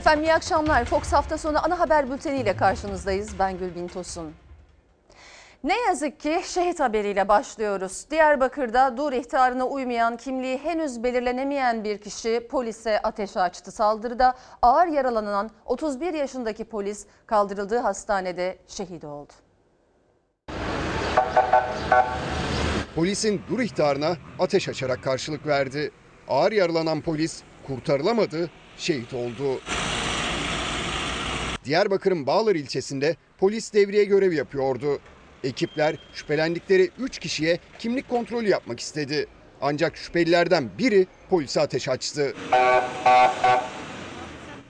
[0.00, 0.84] Efendim iyi akşamlar.
[0.84, 3.38] Fox hafta sonu ana haber bülteniyle karşınızdayız.
[3.38, 4.34] Ben Gülbin Tosun.
[5.64, 8.06] Ne yazık ki şehit haberiyle başlıyoruz.
[8.10, 13.72] Diyarbakır'da dur ihtarına uymayan kimliği henüz belirlenemeyen bir kişi polise ateş açtı.
[13.72, 19.32] Saldırıda ağır yaralanan 31 yaşındaki polis kaldırıldığı hastanede şehit oldu.
[22.94, 25.90] Polisin dur ihtarına ateş açarak karşılık verdi.
[26.28, 28.50] Ağır yaralanan polis kurtarılamadı,
[28.80, 29.60] şehit oldu.
[31.64, 34.98] Diyarbakır'ın Bağlar ilçesinde polis devriye görev yapıyordu.
[35.44, 39.26] Ekipler şüphelendikleri 3 kişiye kimlik kontrolü yapmak istedi.
[39.62, 42.34] Ancak şüphelilerden biri polise ateş açtı.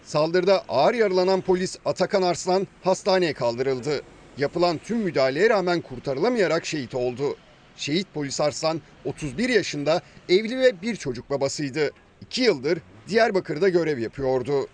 [0.05, 4.03] Saldırıda ağır yaralanan polis Atakan Arslan hastaneye kaldırıldı.
[4.39, 7.37] Yapılan tüm müdahaleye rağmen kurtarılamayarak şehit oldu.
[7.77, 11.91] Şehit polis Arslan 31 yaşında evli ve bir çocuk babasıydı.
[12.21, 12.79] 2 yıldır
[13.11, 14.69] Diyarbakır'da görev yapıyordu.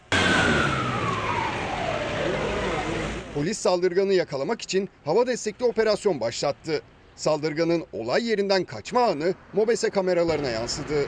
[3.34, 6.82] Polis saldırganı yakalamak için hava destekli operasyon başlattı.
[7.16, 11.06] Saldırganın olay yerinden kaçma anı MOBESE kameralarına yansıdı.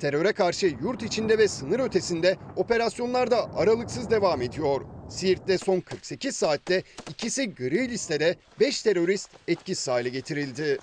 [0.00, 4.80] Teröre karşı yurt içinde ve sınır ötesinde operasyonlar da aralıksız devam ediyor.
[5.08, 10.78] Siirt'te son 48 saatte ikisi gri listede 5 terörist etkisiz hale getirildi.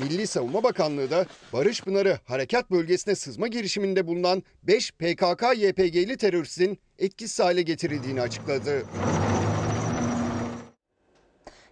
[0.00, 7.40] Milli Savunma Bakanlığı da Barış Pınarı harekat bölgesine sızma girişiminde bulunan 5 PKK-YPG'li teröristin etkisiz
[7.40, 8.82] hale getirildiğini açıkladı.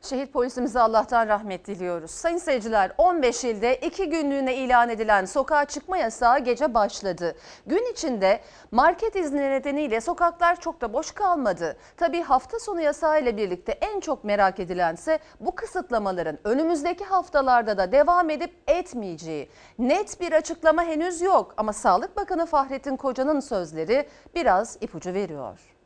[0.02, 2.10] Şehit polisimize Allah'tan rahmet diliyoruz.
[2.10, 7.36] Sayın seyirciler 15 ilde 2 günlüğüne ilan edilen sokağa çıkma yasağı gece başladı.
[7.66, 8.40] Gün içinde
[8.70, 11.76] market izni nedeniyle sokaklar çok da boş kalmadı.
[11.96, 17.92] Tabii hafta sonu yasağı ile birlikte en çok merak edilense bu kısıtlamaların önümüzdeki haftalarda da
[17.92, 19.48] devam edip etmeyeceği.
[19.78, 25.79] Net bir açıklama henüz yok ama Sağlık Bakanı Fahrettin Koca'nın sözleri biraz ipucu veriyor.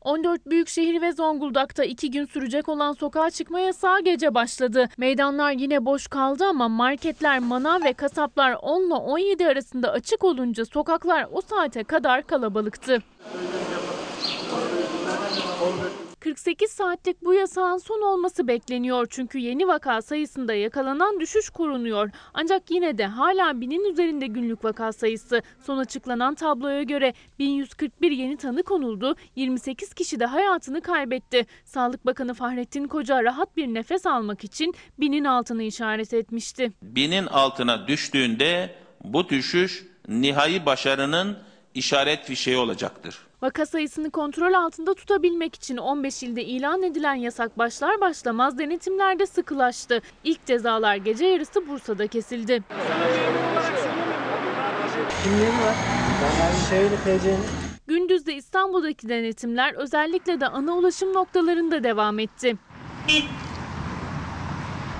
[0.00, 4.88] 14 büyükşehir ve Zonguldak'ta iki gün sürecek olan sokağa çıkma yasağı gece başladı.
[4.98, 10.64] Meydanlar yine boş kaldı ama marketler, manav ve kasaplar 10 ile 17 arasında açık olunca
[10.64, 13.02] sokaklar o saate kadar kalabalıktı.
[16.20, 22.10] 48 saatlik bu yasağın son olması bekleniyor çünkü yeni vaka sayısında yakalanan düşüş korunuyor.
[22.34, 25.42] Ancak yine de hala binin üzerinde günlük vaka sayısı.
[25.66, 31.46] Son açıklanan tabloya göre 1141 yeni tanı konuldu, 28 kişi de hayatını kaybetti.
[31.64, 36.72] Sağlık Bakanı Fahrettin Koca rahat bir nefes almak için binin altını işaret etmişti.
[36.82, 38.74] Binin altına düştüğünde
[39.04, 41.38] bu düşüş nihai başarının
[41.74, 43.18] işaret fişeği olacaktır.
[43.42, 50.02] Vaka sayısını kontrol altında tutabilmek için 15 ilde ilan edilen yasak başlar başlamaz denetimlerde sıkılaştı.
[50.24, 52.62] İlk cezalar gece yarısı Bursa'da kesildi.
[55.22, 55.74] Kimliğin var.
[56.70, 57.38] Şöyle TC'nin.
[57.86, 62.56] Gündüzde İstanbul'daki denetimler özellikle de ana ulaşım noktalarında devam etti.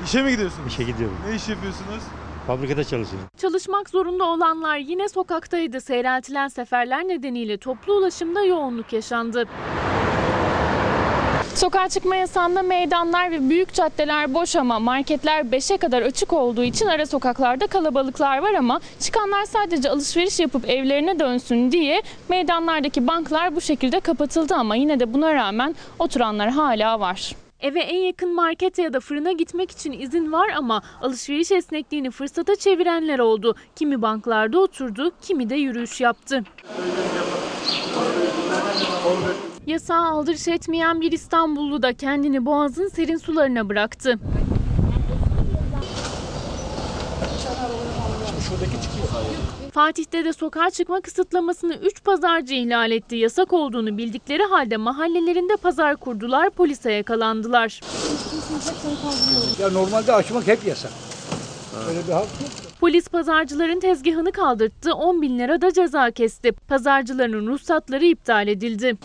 [0.05, 0.73] İşe mi gidiyorsunuz?
[0.73, 1.17] İşe gidiyorum.
[1.29, 2.03] Ne iş yapıyorsunuz?
[2.48, 3.28] Fabrikada çalışıyorum.
[3.38, 5.81] Çalışmak zorunda olanlar yine sokaktaydı.
[5.81, 9.44] Seyreltilen seferler nedeniyle toplu ulaşımda yoğunluk yaşandı.
[11.54, 16.87] Sokağa çıkma yasağında meydanlar ve büyük caddeler boş ama marketler 5'e kadar açık olduğu için
[16.87, 23.60] ara sokaklarda kalabalıklar var ama çıkanlar sadece alışveriş yapıp evlerine dönsün diye meydanlardaki banklar bu
[23.60, 27.32] şekilde kapatıldı ama yine de buna rağmen oturanlar hala var.
[27.60, 32.56] Eve en yakın markete ya da fırına gitmek için izin var ama alışveriş esnekliğini fırsata
[32.56, 33.54] çevirenler oldu.
[33.76, 36.44] Kimi banklarda oturdu, kimi de yürüyüş yaptı.
[39.66, 44.19] Yasağı aldırış etmeyen bir İstanbullu da kendini boğazın serin sularına bıraktı.
[49.78, 53.16] Fatih'te de sokağa çıkma kısıtlamasını 3 pazarcı ihlal etti.
[53.16, 57.81] Yasak olduğunu bildikleri halde mahallelerinde pazar kurdular, polise yakalandılar.
[59.61, 60.91] Ya normalde açmak hep yasak.
[61.88, 62.50] Öyle bir hak yok.
[62.81, 66.52] Polis pazarcıların tezgahını kaldırttı, 10 bin lira da ceza kesti.
[66.52, 68.97] Pazarcıların ruhsatları iptal edildi.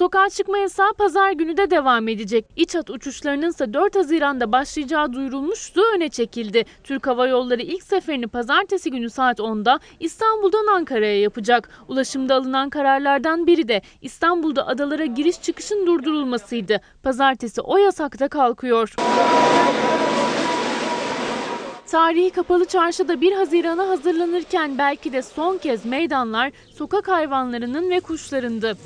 [0.00, 2.44] Sokağa çıkma yasağı pazar günü de devam edecek.
[2.56, 6.64] İç hat uçuşlarının ise 4 Haziran'da başlayacağı duyurulmuştu, öne çekildi.
[6.84, 11.68] Türk Hava Yolları ilk seferini pazartesi günü saat 10'da İstanbul'dan Ankara'ya yapacak.
[11.88, 16.80] Ulaşımda alınan kararlardan biri de İstanbul'da adalara giriş çıkışın durdurulmasıydı.
[17.02, 18.94] Pazartesi o yasakta kalkıyor.
[21.90, 28.76] Tarihi kapalı çarşıda 1 Haziran'a hazırlanırken belki de son kez meydanlar sokak hayvanlarının ve kuşlarındı.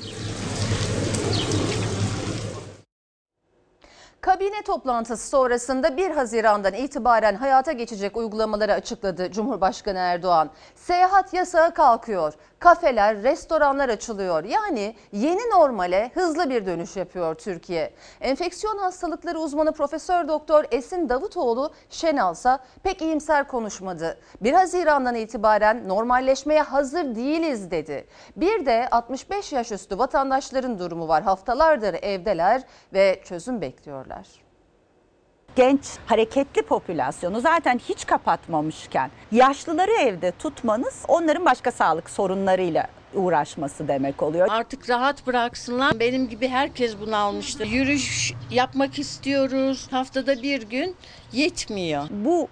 [4.25, 10.51] Kabine toplantısı sonrasında 1 Haziran'dan itibaren hayata geçecek uygulamaları açıkladı Cumhurbaşkanı Erdoğan.
[10.75, 12.33] Seyahat yasağı kalkıyor.
[12.59, 14.45] Kafeler, restoranlar açılıyor.
[14.45, 17.95] Yani yeni normale hızlı bir dönüş yapıyor Türkiye.
[18.21, 24.19] Enfeksiyon hastalıkları uzmanı Profesör Doktor Esin Davutoğlu Şenalsa pek iyimser konuşmadı.
[24.41, 28.07] 1 Haziran'dan itibaren normalleşmeye hazır değiliz dedi.
[28.37, 31.23] Bir de 65 yaş üstü vatandaşların durumu var.
[31.23, 32.63] Haftalardır evdeler
[32.93, 34.14] ve çözüm bekliyorlar.
[35.57, 44.23] Genç, hareketli popülasyonu zaten hiç kapatmamışken yaşlıları evde tutmanız onların başka sağlık sorunlarıyla uğraşması demek
[44.23, 44.49] oluyor.
[44.51, 46.01] Artık rahat bıraksınlar.
[46.01, 47.65] Benim gibi herkes bunu almıştı.
[47.65, 49.89] Yürüyüş yapmak istiyoruz.
[49.91, 50.97] Haftada bir gün
[51.33, 52.03] yetmiyor.
[52.11, 52.49] Bu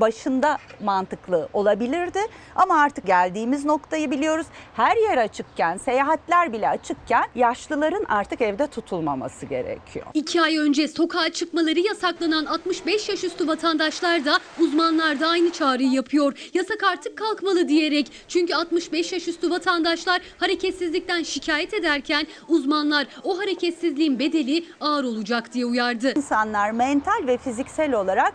[0.00, 2.18] başında mantıklı olabilirdi
[2.56, 4.46] ama artık geldiğimiz noktayı biliyoruz.
[4.74, 10.06] Her yer açıkken, seyahatler bile açıkken yaşlıların artık evde tutulmaması gerekiyor.
[10.14, 15.90] İki ay önce sokağa çıkmaları yasaklanan 65 yaş üstü vatandaşlar da uzmanlar da aynı çağrıyı
[15.90, 16.50] yapıyor.
[16.54, 18.12] Yasak artık kalkmalı diyerek.
[18.28, 25.66] Çünkü 65 yaş üstü vatandaşlar hareketsizlikten şikayet ederken uzmanlar o hareketsizliğin bedeli ağır olacak diye
[25.66, 26.12] uyardı.
[26.16, 28.34] İnsanlar mental ve fiziksel olarak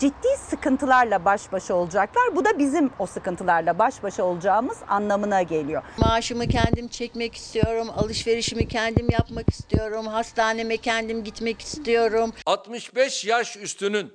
[0.00, 2.36] ciddi sıkıntılarla baş başa olacaklar.
[2.36, 5.82] Bu da bizim o sıkıntılarla baş başa olacağımız anlamına geliyor.
[5.98, 7.88] Maaşımı kendim çekmek istiyorum.
[7.96, 10.06] Alışverişimi kendim yapmak istiyorum.
[10.06, 12.32] Hastaneme kendim gitmek istiyorum.
[12.46, 14.12] 65 yaş üstünün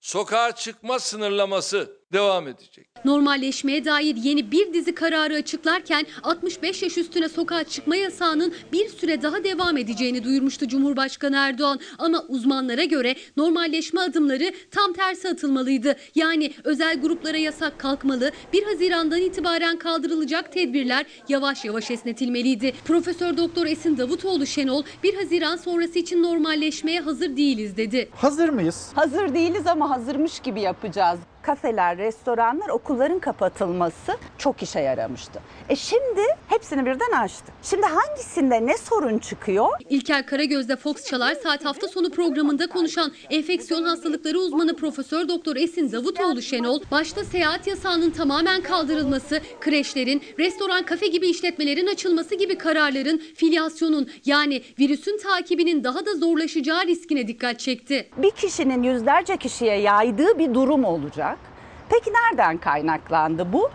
[0.00, 2.86] sokağa çıkma sınırlaması devam edecek.
[3.04, 9.22] Normalleşmeye dair yeni bir dizi kararı açıklarken 65 yaş üstüne sokağa çıkma yasağının bir süre
[9.22, 11.80] daha devam edeceğini duyurmuştu Cumhurbaşkanı Erdoğan.
[11.98, 15.96] Ama uzmanlara göre normalleşme adımları tam tersi atılmalıydı.
[16.14, 22.72] Yani özel gruplara yasak kalkmalı, 1 Haziran'dan itibaren kaldırılacak tedbirler yavaş yavaş esnetilmeliydi.
[22.84, 28.08] Profesör Doktor Esin Davutoğlu Şenol 1 Haziran sonrası için normalleşmeye hazır değiliz dedi.
[28.14, 28.90] Hazır mıyız?
[28.94, 31.18] Hazır değiliz ama hazırmış gibi yapacağız.
[31.42, 35.40] Kafeler, restoranlar, okulların kapatılması çok işe yaramıştı.
[35.68, 37.54] E şimdi hepsini birden açtık.
[37.62, 39.68] Şimdi hangisinde ne sorun çıkıyor?
[39.88, 45.92] İlker Karagöz'de Fox Çalar Saat hafta sonu programında konuşan enfeksiyon hastalıkları uzmanı Profesör Doktor Esin
[45.92, 53.22] Davutoğlu Şenol, başta seyahat yasağının tamamen kaldırılması, kreşlerin, restoran, kafe gibi işletmelerin açılması gibi kararların
[53.36, 58.10] filyasyonun yani virüsün takibinin daha da zorlaşacağı riskine dikkat çekti.
[58.16, 61.37] Bir kişinin yüzlerce kişiye yaydığı bir durum olacak.
[61.88, 63.70] Peki nereden kaynaklandı bu?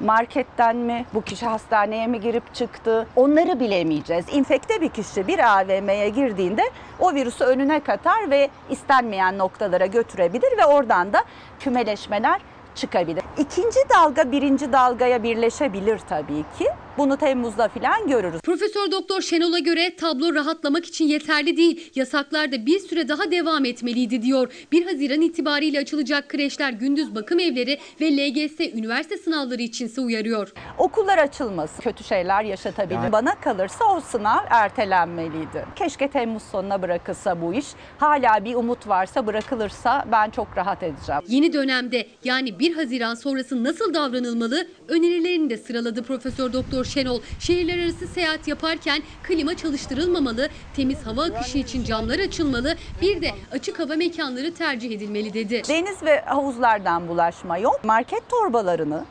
[0.00, 1.06] Marketten mi?
[1.14, 3.06] Bu kişi hastaneye mi girip çıktı?
[3.16, 4.26] Onları bilemeyeceğiz.
[4.32, 6.62] İnfekte bir kişi bir AVM'ye girdiğinde
[7.00, 11.24] o virüsü önüne katar ve istenmeyen noktalara götürebilir ve oradan da
[11.60, 12.40] kümeleşmeler
[12.74, 13.24] çıkabilir.
[13.38, 16.68] İkinci dalga birinci dalgaya birleşebilir tabii ki.
[16.98, 18.40] Bunu Temmuz'da falan görürüz.
[18.40, 21.90] Profesör Doktor Şenol'a göre tablo rahatlamak için yeterli değil.
[21.94, 24.52] Yasaklar da bir süre daha devam etmeliydi diyor.
[24.72, 30.52] 1 Haziran itibariyle açılacak kreşler, gündüz bakım evleri ve LGS üniversite sınavları içinse uyarıyor.
[30.78, 33.12] Okullar açılması kötü şeyler yaşatabilir.
[33.12, 35.66] Bana kalırsa o sınav ertelenmeliydi.
[35.76, 37.66] Keşke Temmuz sonuna bırakılsa bu iş.
[37.98, 41.22] Hala bir umut varsa bırakılırsa ben çok rahat edeceğim.
[41.28, 47.20] Yeni dönemde yani 1 Haziran sonrası nasıl davranılmalı önerilerini de sıraladı Profesör Doktor Şenol.
[47.38, 53.80] Şehirler arası seyahat yaparken klima çalıştırılmamalı, temiz hava akışı için camlar açılmalı, bir de açık
[53.80, 55.62] hava mekanları tercih edilmeli dedi.
[55.68, 57.80] Deniz ve havuzlardan bulaşma yok.
[57.84, 59.04] Market torbalarını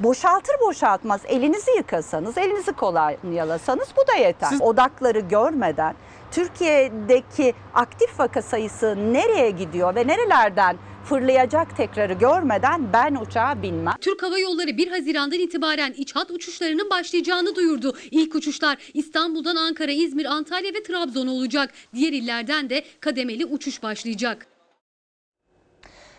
[0.00, 4.52] boşaltır boşaltmaz elinizi yıkasanız, elinizi kolonyalasanız bu da yeter.
[4.60, 5.94] Odakları görmeden
[6.34, 13.94] Türkiye'deki aktif vaka sayısı nereye gidiyor ve nerelerden fırlayacak tekrarı görmeden ben uçağa binmem.
[14.00, 17.96] Türk Hava Yolları 1 Haziran'dan itibaren iç hat uçuşlarının başlayacağını duyurdu.
[18.10, 21.70] İlk uçuşlar İstanbul'dan Ankara, İzmir, Antalya ve Trabzon olacak.
[21.94, 24.53] Diğer illerden de kademeli uçuş başlayacak.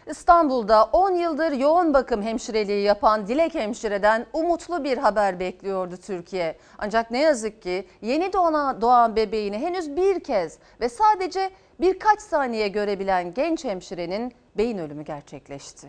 [0.08, 6.58] İstanbul'da 10 yıldır yoğun bakım hemşireliği yapan Dilek Hemşire'den umutlu bir haber bekliyordu Türkiye.
[6.78, 12.68] Ancak ne yazık ki yeni doğan, doğan bebeğini henüz bir kez ve sadece birkaç saniye
[12.68, 15.88] görebilen genç hemşirenin beyin ölümü gerçekleşti.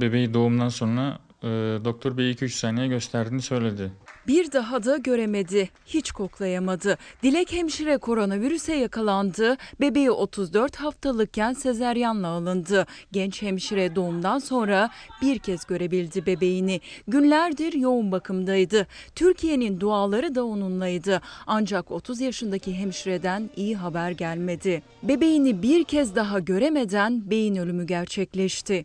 [0.00, 1.46] Bebeği doğumdan sonra e,
[1.84, 3.92] doktor bir 2-3 saniye gösterdiğini söyledi.
[4.26, 6.98] Bir daha da göremedi, hiç koklayamadı.
[7.22, 9.56] Dilek hemşire koronavirüse yakalandı.
[9.80, 12.86] Bebeği 34 haftalıkken sezeryanla alındı.
[13.12, 14.90] Genç hemşire doğumdan sonra
[15.22, 16.80] bir kez görebildi bebeğini.
[17.08, 18.86] Günlerdir yoğun bakımdaydı.
[19.14, 21.20] Türkiye'nin duaları da onunlaydı.
[21.46, 24.82] Ancak 30 yaşındaki hemşireden iyi haber gelmedi.
[25.02, 28.84] Bebeğini bir kez daha göremeden beyin ölümü gerçekleşti.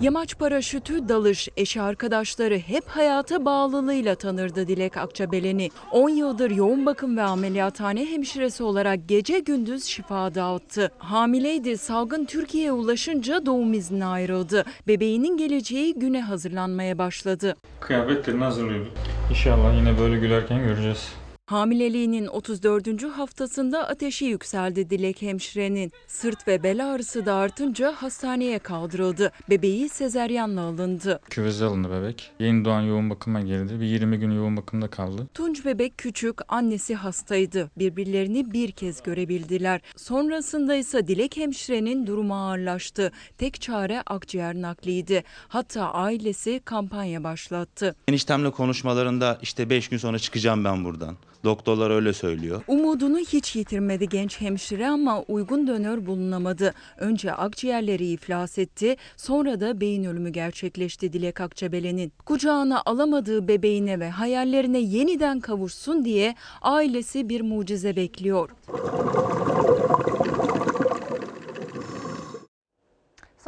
[0.00, 5.70] Yamaç paraşütü, dalış, eşi arkadaşları hep hayata bağlılığıyla tanırdı Dilek Akçabelen'i.
[5.92, 10.90] 10 yıldır yoğun bakım ve ameliyathane hemşiresi olarak gece gündüz şifa dağıttı.
[10.98, 14.64] Hamileydi, salgın Türkiye'ye ulaşınca doğum iznine ayrıldı.
[14.86, 17.56] Bebeğinin geleceği güne hazırlanmaya başladı.
[17.80, 18.92] Kıyafetlerini hazırlıyorduk.
[19.30, 21.19] İnşallah yine böyle gülerken göreceğiz.
[21.50, 23.02] Hamileliğinin 34.
[23.04, 25.92] haftasında ateşi yükseldi Dilek hemşirenin.
[26.06, 29.32] Sırt ve bel ağrısı da artınca hastaneye kaldırıldı.
[29.50, 31.20] Bebeği sezeryanla alındı.
[31.30, 32.32] Küveze alındı bebek.
[32.40, 33.80] Yeni doğan yoğun bakıma girdi.
[33.80, 35.26] Bir 20 gün yoğun bakımda kaldı.
[35.34, 37.70] Tunç bebek küçük, annesi hastaydı.
[37.78, 39.80] Birbirlerini bir kez görebildiler.
[39.96, 43.12] Sonrasında ise Dilek hemşirenin durumu ağırlaştı.
[43.38, 45.24] Tek çare akciğer nakliydi.
[45.48, 47.96] Hatta ailesi kampanya başlattı.
[48.08, 51.16] Eniştemle konuşmalarında işte 5 gün sonra çıkacağım ben buradan.
[51.44, 52.62] Doktorlar öyle söylüyor.
[52.68, 56.74] Umudunu hiç yitirmedi genç hemşire ama uygun donör bulunamadı.
[56.98, 62.12] Önce akciğerleri iflas etti, sonra da beyin ölümü gerçekleşti Dilek Akçabelen'in.
[62.26, 68.50] Kucağına alamadığı bebeğine ve hayallerine yeniden kavuşsun diye ailesi bir mucize bekliyor.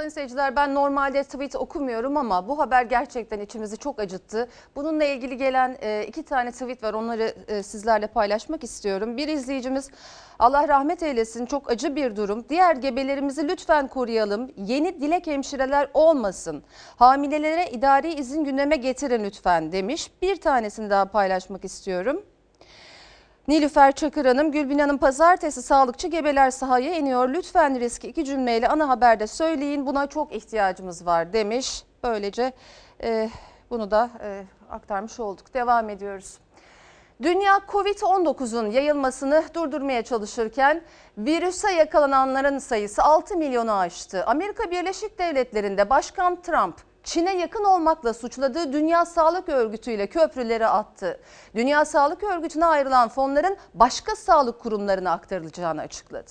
[0.02, 4.48] Sayın seyirciler ben normalde tweet okumuyorum ama bu haber gerçekten içimizi çok acıttı.
[4.76, 9.16] Bununla ilgili gelen e, iki tane tweet var onları e, sizlerle paylaşmak istiyorum.
[9.16, 9.90] Bir izleyicimiz
[10.38, 12.44] Allah rahmet eylesin çok acı bir durum.
[12.48, 14.50] Diğer gebelerimizi lütfen koruyalım.
[14.56, 16.62] Yeni dilek hemşireler olmasın.
[16.96, 20.10] Hamilelere idari izin gündeme getirin lütfen demiş.
[20.22, 22.22] Bir tanesini daha paylaşmak istiyorum.
[23.48, 27.28] Nilüfer Çakır Hanım, Gülbin Hanım pazartesi sağlıkçı gebeler sahaya iniyor.
[27.28, 29.86] Lütfen riski iki cümleyle ana haberde söyleyin.
[29.86, 31.84] Buna çok ihtiyacımız var demiş.
[32.04, 32.52] Böylece
[33.02, 33.30] e,
[33.70, 35.54] bunu da e, aktarmış olduk.
[35.54, 36.38] Devam ediyoruz.
[37.22, 40.82] Dünya Covid-19'un yayılmasını durdurmaya çalışırken
[41.18, 44.24] virüse yakalananların sayısı 6 milyonu aştı.
[44.26, 51.20] Amerika Birleşik Devletleri'nde Başkan Trump Çin'e yakın olmakla suçladığı Dünya Sağlık Örgütü ile köprüleri attı.
[51.54, 56.30] Dünya Sağlık Örgütü'ne ayrılan fonların başka sağlık kurumlarına aktarılacağını açıkladı.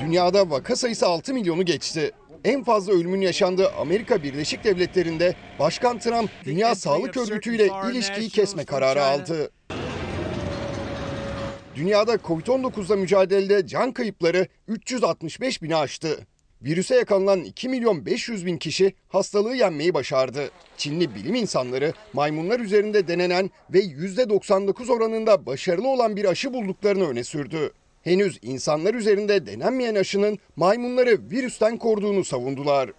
[0.00, 2.12] Dünyada vaka sayısı 6 milyonu geçti.
[2.44, 8.64] En fazla ölümün yaşandığı Amerika Birleşik Devletleri'nde Başkan Trump Dünya Sağlık Örgütü ile ilişkiyi kesme
[8.64, 9.50] kararı aldı.
[11.74, 16.26] Dünyada Covid-19'la mücadelede can kayıpları 365 bini aştı.
[16.62, 20.50] Virüse yakalanan 2 milyon 500 bin kişi hastalığı yenmeyi başardı.
[20.76, 27.24] Çinli bilim insanları maymunlar üzerinde denenen ve %99 oranında başarılı olan bir aşı bulduklarını öne
[27.24, 27.72] sürdü.
[28.02, 32.90] Henüz insanlar üzerinde denenmeyen aşının maymunları virüsten koruduğunu savundular.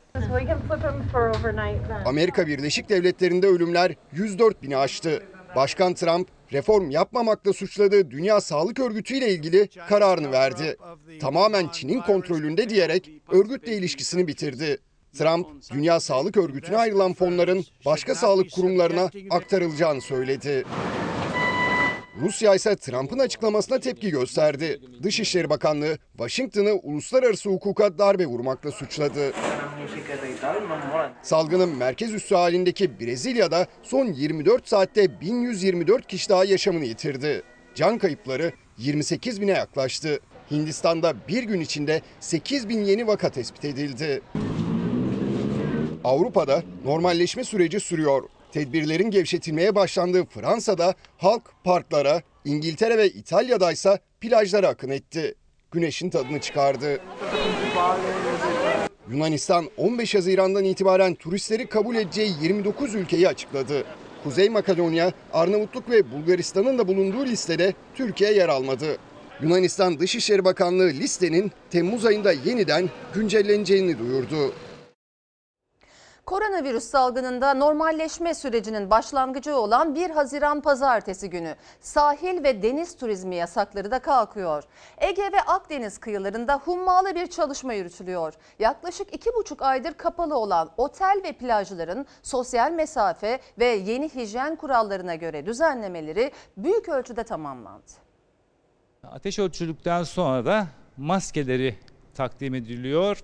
[2.05, 5.23] Amerika Birleşik Devletleri'nde ölümler 104 bini aştı.
[5.55, 10.77] Başkan Trump reform yapmamakla suçladığı Dünya Sağlık Örgütü ile ilgili kararını verdi.
[11.19, 14.77] Tamamen Çin'in kontrolünde diyerek örgütle ilişkisini bitirdi.
[15.17, 20.65] Trump, Dünya Sağlık Örgütü'ne ayrılan fonların başka sağlık kurumlarına aktarılacağını söyledi.
[22.21, 24.79] Rusya ise Trump'ın açıklamasına tepki gösterdi.
[25.03, 29.31] Dışişleri Bakanlığı Washington'ı uluslararası hukuka darbe vurmakla suçladı.
[31.21, 37.43] Salgının merkez üssü halindeki Brezilya'da son 24 saatte 1124 kişi daha yaşamını yitirdi.
[37.75, 40.19] Can kayıpları 28 bine yaklaştı.
[40.51, 44.21] Hindistan'da bir gün içinde 8 bin yeni vaka tespit edildi.
[46.03, 48.23] Avrupa'da normalleşme süreci sürüyor.
[48.55, 55.35] Tedbirlerin gevşetilmeye başlandığı Fransa'da halk parklara, İngiltere ve İtalya'da ise plajlara akın etti.
[55.71, 56.99] Güneşin tadını çıkardı.
[59.11, 63.83] Yunanistan 15 Haziran'dan itibaren turistleri kabul edeceği 29 ülkeyi açıkladı.
[64.23, 68.97] Kuzey Makedonya, Arnavutluk ve Bulgaristan'ın da bulunduğu listede Türkiye yer almadı.
[69.41, 74.53] Yunanistan Dışişleri Bakanlığı listenin Temmuz ayında yeniden güncelleneceğini duyurdu.
[76.25, 83.91] Koronavirüs salgınında normalleşme sürecinin başlangıcı olan 1 Haziran pazartesi günü sahil ve deniz turizmi yasakları
[83.91, 84.63] da kalkıyor.
[84.97, 88.33] Ege ve Akdeniz kıyılarında hummalı bir çalışma yürütülüyor.
[88.59, 95.45] Yaklaşık 2,5 aydır kapalı olan otel ve plajların sosyal mesafe ve yeni hijyen kurallarına göre
[95.45, 97.91] düzenlemeleri büyük ölçüde tamamlandı.
[99.03, 100.67] Ateş ölçüldükten sonra da
[100.97, 101.75] maskeleri
[102.13, 103.23] takdim ediliyor.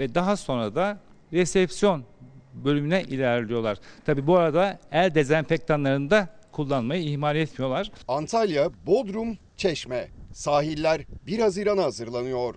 [0.00, 0.98] ve daha sonra da
[1.32, 2.04] resepsiyon
[2.54, 3.78] bölümüne ilerliyorlar.
[4.06, 7.90] Tabi bu arada el dezenfektanlarını da kullanmayı ihmal etmiyorlar.
[8.08, 10.08] Antalya, Bodrum, Çeşme.
[10.32, 12.54] Sahiller 1 Haziran'a hazırlanıyor.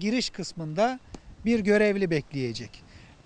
[0.00, 1.00] Giriş kısmında
[1.44, 2.70] bir görevli bekleyecek.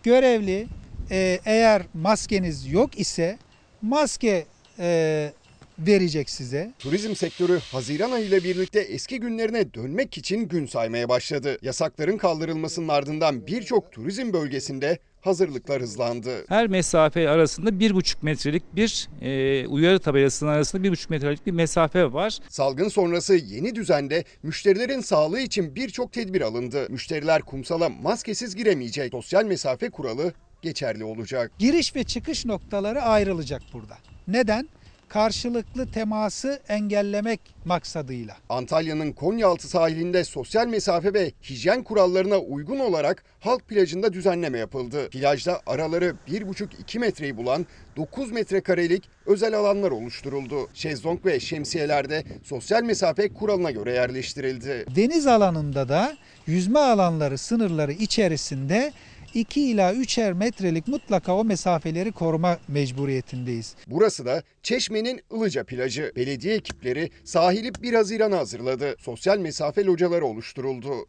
[0.03, 0.67] Görevli
[1.11, 3.39] e, eğer maskeniz yok ise
[3.83, 4.45] maske
[4.79, 5.33] e,
[5.79, 6.73] verecek size.
[6.79, 11.59] Turizm sektörü Haziran ayı ile birlikte eski günlerine dönmek için gün saymaya başladı.
[11.63, 16.45] Yasakların kaldırılmasının ardından birçok turizm bölgesinde hazırlıklar hızlandı.
[16.49, 22.39] Her mesafe arasında 1,5 metrelik bir e, uyarı tabelasının arasında 1,5 metrelik bir mesafe var.
[22.49, 26.87] Salgın sonrası yeni düzende müşterilerin sağlığı için birçok tedbir alındı.
[26.91, 29.11] Müşteriler kumsala maskesiz giremeyecek.
[29.11, 30.33] Sosyal mesafe kuralı
[30.63, 31.53] geçerli olacak.
[31.59, 33.99] Giriş ve çıkış noktaları ayrılacak burada.
[34.29, 34.69] Neden?
[35.09, 38.37] Karşılıklı teması engellemek maksadıyla.
[38.49, 45.09] Antalya'nın Konyaaltı sahilinde sosyal mesafe ve hijyen kurallarına uygun olarak halk plajında düzenleme yapıldı.
[45.11, 50.69] Plajda araları 1,5-2 metreyi bulan 9 metrekarelik özel alanlar oluşturuldu.
[50.75, 54.87] Şezlong ve şemsiyeler de sosyal mesafe kuralına göre yerleştirildi.
[54.97, 58.93] Deniz alanında da yüzme alanları sınırları içerisinde
[59.35, 63.75] 2 ila 3'er metrelik mutlaka o mesafeleri koruma mecburiyetindeyiz.
[63.87, 66.13] Burası da Çeşme'nin Ilıca plajı.
[66.17, 68.97] Belediye ekipleri sahili 1 Haziran'a hazırladı.
[68.99, 71.07] Sosyal mesafe locaları oluşturuldu.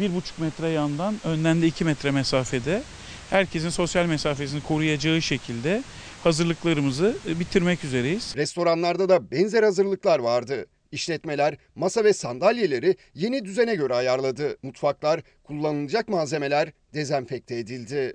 [0.00, 2.82] 1,5 metre yandan önden de 2 metre mesafede
[3.30, 5.82] herkesin sosyal mesafesini koruyacağı şekilde
[6.24, 8.34] hazırlıklarımızı bitirmek üzereyiz.
[8.36, 10.66] Restoranlarda da benzer hazırlıklar vardı.
[10.92, 14.56] İşletmeler masa ve sandalyeleri yeni düzene göre ayarladı.
[14.62, 18.14] Mutfaklar, kullanılacak malzemeler dezenfekte edildi.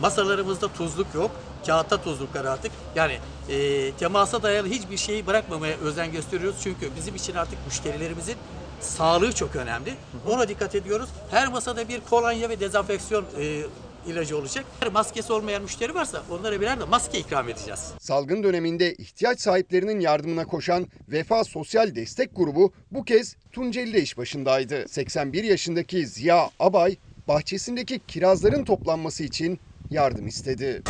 [0.00, 1.30] Masalarımızda tuzluk yok.
[1.66, 2.72] Kağıtta tuzluklar artık.
[2.96, 6.60] Yani e, temasa dayalı hiçbir şeyi bırakmamaya özen gösteriyoruz.
[6.62, 8.36] Çünkü bizim için artık müşterilerimizin
[8.80, 9.94] sağlığı çok önemli.
[10.28, 11.08] Ona dikkat ediyoruz.
[11.30, 13.62] Her masada bir kolonya ve dezenfeksiyon e,
[14.06, 14.64] ilacı olacak.
[14.82, 17.92] Eğer maskesi olmayan müşteri varsa onlara birer de maske ikram edeceğiz.
[18.00, 24.88] Salgın döneminde ihtiyaç sahiplerinin yardımına koşan Vefa Sosyal Destek Grubu bu kez Tunceli'de iş başındaydı.
[24.88, 26.96] 81 yaşındaki Ziya Abay
[27.28, 30.82] bahçesindeki kirazların toplanması için yardım istedi.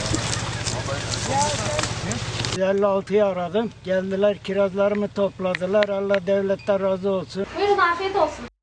[2.56, 3.70] 56'yı aradım.
[3.84, 5.88] Geldiler kirazlarımı topladılar.
[5.88, 7.46] Allah devletten razı olsun.
[7.56, 8.53] Buyurun afiyet olsun.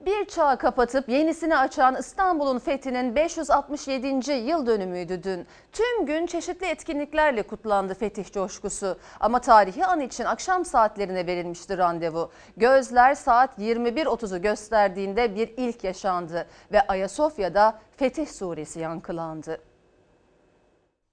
[0.00, 4.32] Bir çağı kapatıp yenisini açan İstanbul'un fethinin 567.
[4.32, 5.46] yıl dönümüydü dün.
[5.72, 8.98] Tüm gün çeşitli etkinliklerle kutlandı fetih coşkusu.
[9.20, 12.30] Ama tarihi an için akşam saatlerine verilmişti randevu.
[12.56, 19.69] Gözler saat 21.30'u gösterdiğinde bir ilk yaşandı ve Ayasofya'da Fetih Suresi yankılandı.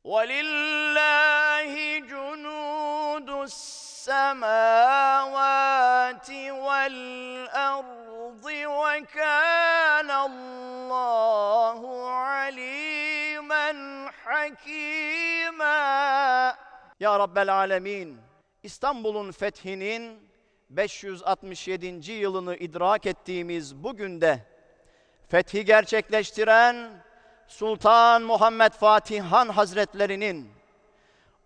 [0.06, 1.72] وَلِلَّهِ
[2.10, 4.48] جُنُودُ السَّمَاوَاتِ
[6.66, 8.44] وَالْأَرْضِ
[8.82, 13.68] وَكَانَ اللّٰهُ عَلِيمًا
[14.24, 15.72] حَكِيمًا
[17.00, 18.20] Ya Rabbel Alemin,
[18.62, 20.28] İstanbul'un fethinin
[20.70, 22.12] 567.
[22.12, 24.38] yılını idrak ettiğimiz bugün de
[25.28, 27.02] fethi gerçekleştiren
[27.47, 30.49] Sultan Muhammed Fatih Han Hazretlerinin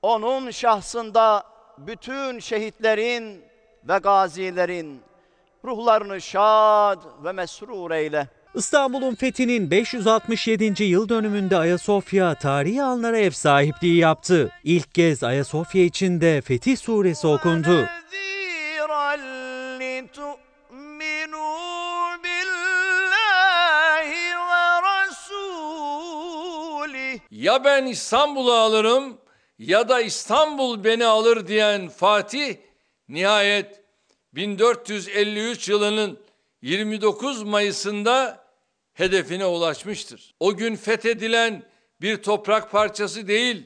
[0.01, 1.43] onun şahsında
[1.77, 3.41] bütün şehitlerin
[3.87, 5.01] ve gazilerin
[5.65, 8.27] ruhlarını şad ve mesrur eyle.
[8.55, 10.83] İstanbul'un fethinin 567.
[10.83, 14.51] yıl dönümünde Ayasofya tarihi anlara ev sahipliği yaptı.
[14.63, 17.85] İlk kez Ayasofya içinde Fetih Suresi okundu.
[27.31, 29.17] Ya ben İstanbul'u alırım
[29.59, 32.55] ya da İstanbul beni alır diyen Fatih
[33.09, 33.81] nihayet
[34.33, 36.19] 1453 yılının
[36.61, 38.43] 29 Mayıs'ında
[38.93, 40.35] hedefine ulaşmıştır.
[40.39, 41.63] O gün fethedilen
[42.01, 43.65] bir toprak parçası değil,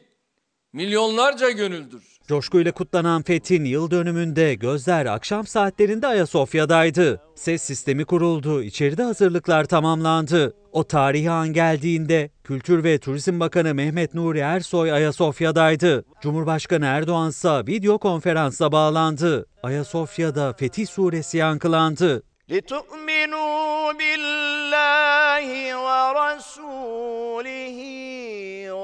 [0.73, 2.15] milyonlarca gönüldür.
[2.28, 7.21] Coşkuyla kutlanan Fethin yıl dönümünde gözler akşam saatlerinde Ayasofya'daydı.
[7.36, 10.54] Ses sistemi kuruldu, içeride hazırlıklar tamamlandı.
[10.75, 16.05] O tarihi an geldiğinde Kültür ve Turizm Bakanı Mehmet Nuri Ersoy Ayasofya'daydı.
[16.21, 19.47] Cumhurbaşkanı Erdoğan ise video konferansla bağlandı.
[19.62, 22.23] Ayasofya'da Fetih Suresi yankılandı.
[22.51, 27.21] لِتُؤْمِنُوا بِاللّٰهِ وَرَسُولِهِ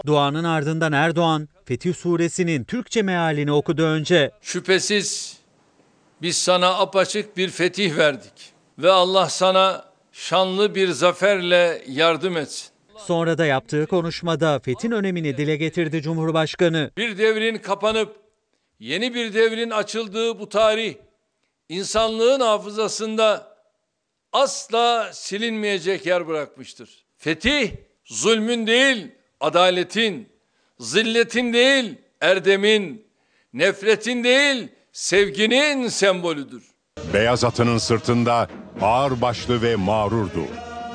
[0.06, 4.30] Duanın ardından Erdoğan, Fetih Suresinin Türkçe mealini okudu önce.
[4.40, 5.37] Şüphesiz
[6.22, 12.71] biz sana apaçık bir fetih verdik ve Allah sana şanlı bir zaferle yardım etsin.
[12.97, 16.91] Sonra da yaptığı konuşmada fethin önemini dile getirdi Cumhurbaşkanı.
[16.97, 18.15] Bir devrin kapanıp
[18.80, 20.95] yeni bir devrin açıldığı bu tarih
[21.69, 23.58] insanlığın hafızasında
[24.34, 27.06] asla silinmeyecek yer bırakmıştır.
[27.17, 27.71] Fetih
[28.06, 29.08] zulmün değil,
[29.39, 30.30] adaletin,
[30.80, 33.08] zilletin değil, erdemin,
[33.54, 36.63] nefretin değil, sevginin sembolüdür.
[37.13, 38.47] Beyaz atının sırtında
[38.81, 40.45] ağırbaşlı ve mağrurdu.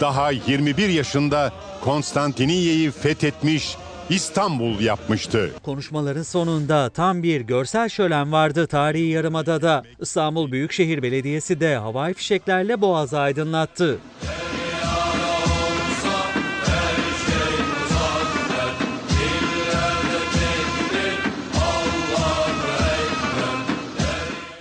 [0.00, 3.76] Daha 21 yaşında Konstantiniyye'yi fethetmiş,
[4.10, 5.50] İstanbul yapmıştı.
[5.62, 9.82] Konuşmaların sonunda tam bir görsel şölen vardı tarihi yarımadada.
[10.00, 13.98] İstanbul Büyükşehir Belediyesi de havai fişeklerle boğazı aydınlattı.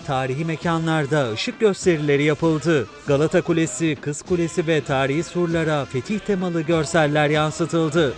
[0.08, 2.88] Tarihi mekanlarda ışık gösterileri yapıldı.
[3.08, 8.14] Galata Kulesi, Kız Kulesi ve tarihi surlara fetih temalı görseller yansıtıldı.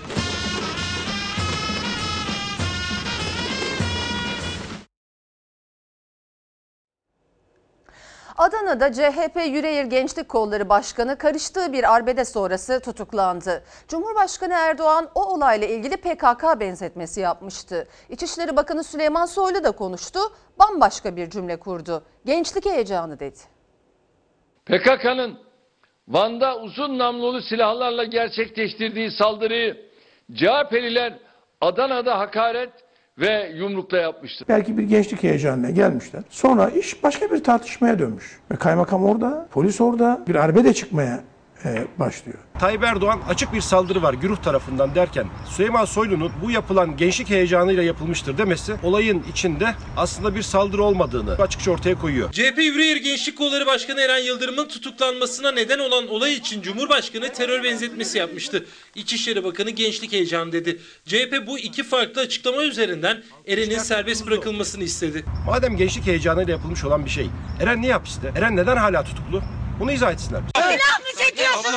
[8.38, 13.64] Adana'da CHP Yüreğir Gençlik Kolları Başkanı karıştığı bir arbede sonrası tutuklandı.
[13.88, 17.88] Cumhurbaşkanı Erdoğan o olayla ilgili PKK benzetmesi yapmıştı.
[18.10, 20.20] İçişleri Bakanı Süleyman Soylu da konuştu,
[20.60, 22.04] bambaşka bir cümle kurdu.
[22.26, 23.38] Gençlik heyecanı dedi.
[24.66, 25.40] PKK'nın
[26.08, 29.88] Van'da uzun namlulu silahlarla gerçekleştirdiği saldırıyı
[30.34, 31.14] CHP'liler
[31.62, 32.74] Adana'da hakaret
[33.20, 34.48] ve yumrukla yapmıştır.
[34.48, 36.24] Belki bir gençlik heyecanına gelmişler.
[36.30, 38.40] Sonra iş başka bir tartışmaya dönmüş.
[38.52, 41.20] Ve kaymakam orada, polis orada bir arbede çıkmaya
[42.00, 42.38] başlıyor.
[42.60, 47.84] Tayyip Erdoğan açık bir saldırı var güruh tarafından derken Süleyman Soylu'nun bu yapılan gençlik heyecanıyla
[47.84, 52.32] yapılmıştır demesi olayın içinde aslında bir saldırı olmadığını açıkça ortaya koyuyor.
[52.32, 58.18] CHP Yüreğir Gençlik Kolları Başkanı Eren Yıldırım'ın tutuklanmasına neden olan olay için Cumhurbaşkanı terör benzetmesi
[58.18, 58.66] yapmıştı.
[58.96, 60.80] İçişleri Bakanı gençlik heyecanı dedi.
[61.06, 65.26] CHP bu iki farklı açıklama üzerinden Eren'in serbest bırakılmasını istedi.
[65.46, 67.30] Madem gençlik heyecanıyla yapılmış olan bir şey
[67.62, 68.34] Eren ne yaptı?
[68.36, 69.42] Eren neden hala tutuklu?
[69.80, 70.42] Bunu izah etsinler.
[70.56, 71.72] Silah mı çekiyorsun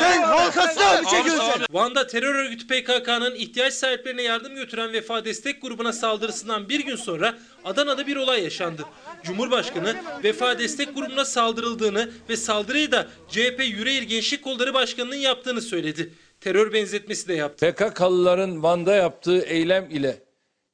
[0.00, 1.64] Sen halka silah mı çekiyorsun?
[1.70, 7.34] Van'da terör örgütü PKK'nın ihtiyaç sahiplerine yardım götüren Vefa Destek grubuna saldırısından bir gün sonra
[7.64, 8.84] Adana'da bir olay yaşandı.
[9.24, 16.14] Cumhurbaşkanı Vefa Destek grubuna saldırıldığını ve saldırıyı da CHP Yüreğir Gençlik Kolları Başkanı'nın yaptığını söyledi.
[16.40, 17.72] Terör benzetmesi de yaptı.
[17.72, 20.22] PKK'lıların Van'da yaptığı eylem ile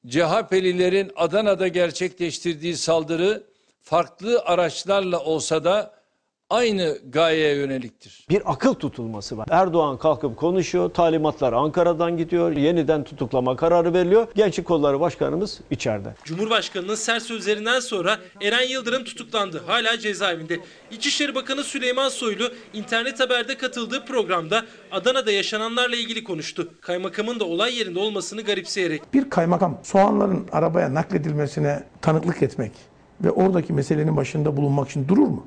[0.09, 3.43] CHP'lilerin Adana'da gerçekleştirdiği saldırı
[3.83, 5.96] farklı araçlarla olsa da
[6.51, 8.27] aynı gayeye yöneliktir.
[8.31, 9.49] Bir akıl tutulması var.
[9.51, 14.27] Erdoğan kalkıp konuşuyor, talimatlar Ankara'dan gidiyor, yeniden tutuklama kararı veriliyor.
[14.35, 16.15] Gençlik Kolları Başkanımız içeride.
[16.25, 19.63] Cumhurbaşkanının sert sözlerinden sonra Eren Yıldırım tutuklandı.
[19.67, 20.61] Hala cezaevinde.
[20.91, 26.69] İçişleri Bakanı Süleyman Soylu internet haberde katıldığı programda Adana'da yaşananlarla ilgili konuştu.
[26.81, 29.15] Kaymakamın da olay yerinde olmasını garipseyerek.
[29.15, 32.73] Bir kaymakam soğanların arabaya nakledilmesine tanıklık etmek
[33.25, 35.47] ve oradaki meselenin başında bulunmak için durur mu?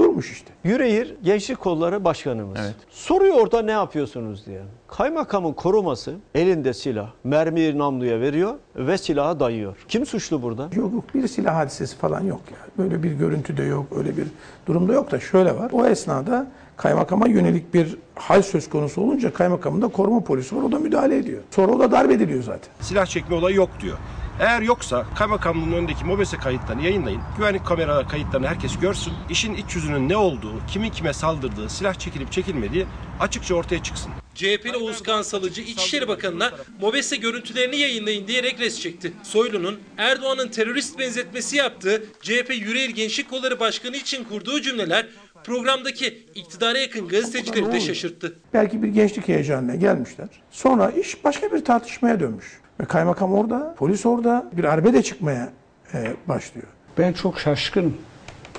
[0.00, 0.50] Durmuş işte.
[0.64, 2.58] Yüreğir Gençlik Kolları Başkanımız.
[2.90, 4.60] Soruyor orada ne yapıyorsunuz diye.
[4.88, 9.76] Kaymakamın koruması elinde silah, mermiyi namluya veriyor ve silahı dayıyor.
[9.88, 10.62] Kim suçlu burada?
[10.62, 12.84] Yok yok bir silah hadisesi falan yok ya.
[12.84, 14.26] Böyle bir görüntü de yok, öyle bir
[14.66, 15.70] durumda yok da şöyle var.
[15.72, 20.62] O esnada kaymakama yönelik bir hal söz konusu olunca kaymakamın da koruma polisi var.
[20.62, 21.42] O da müdahale ediyor.
[21.50, 22.70] Sonra o da darp ediliyor zaten.
[22.80, 23.96] Silah çekme olayı yok diyor.
[24.40, 27.20] Eğer yoksa kaymakamlığın önündeki MOBESE kayıtlarını yayınlayın.
[27.36, 29.12] Güvenlik kamera kayıtlarını herkes görsün.
[29.30, 32.86] İşin iç yüzünün ne olduğu, kimin kime saldırdığı, silah çekilip çekilmediği
[33.20, 34.12] açıkça ortaya çıksın.
[34.34, 39.12] CHP'li Oğuzkan Salıcı İçişleri Bakanı'na MOBESE görüntülerini yayınlayın diyerek res çekti.
[39.22, 45.06] Soylu'nun Erdoğan'ın terörist benzetmesi yaptığı CHP Yüreğir Gençlik Kolları Başkanı için kurduğu cümleler
[45.44, 48.38] programdaki iktidara yakın gazetecileri de şaşırttı.
[48.54, 50.28] Belki bir gençlik heyecanına gelmişler.
[50.50, 52.59] Sonra iş başka bir tartışmaya dönmüş.
[52.80, 55.48] Ve kaymakam orada, polis orada bir arbede çıkmaya
[55.94, 56.66] e, başlıyor.
[56.98, 57.94] Ben çok şaşkınım.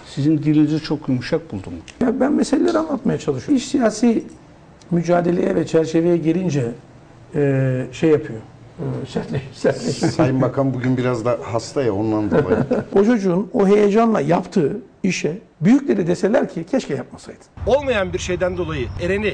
[0.06, 1.74] Sizin dilinizi çok yumuşak buldum.
[2.02, 3.56] Ya ben meseleleri anlatmaya çalışıyorum.
[3.56, 4.24] İş siyasi
[4.92, 6.72] mücadeleye ve çerçeveye gelince
[7.36, 8.40] e, şey yapıyor.
[9.08, 10.12] Sertleş, sertleşiyor.
[10.12, 12.58] Sayın Bakan bugün biraz da hasta ya ondan dolayı.
[12.96, 17.46] o çocuğun o heyecanla yaptığı işe büyükleri deseler ki keşke yapmasaydın.
[17.68, 19.34] Olmayan bir şeyden dolayı Eren'i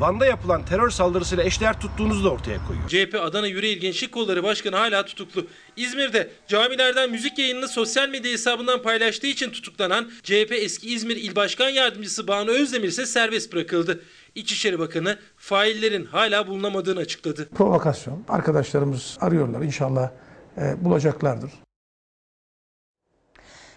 [0.00, 2.88] Van'da yapılan terör saldırısıyla eşdeğer tuttuğunuzu da ortaya koyuyor.
[2.88, 5.46] CHP Adana Yüreğir Gençlik Kolları Başkanı hala tutuklu.
[5.76, 11.68] İzmir'de camilerden müzik yayınını sosyal medya hesabından paylaştığı için tutuklanan CHP eski İzmir İl Başkan
[11.68, 14.00] Yardımcısı Banu Özdemir ise serbest bırakıldı.
[14.34, 17.48] İçişleri Bakanı faillerin hala bulunamadığını açıkladı.
[17.48, 18.24] Provokasyon.
[18.28, 19.62] Arkadaşlarımız arıyorlar.
[19.62, 20.10] İnşallah
[20.58, 21.50] e, bulacaklardır.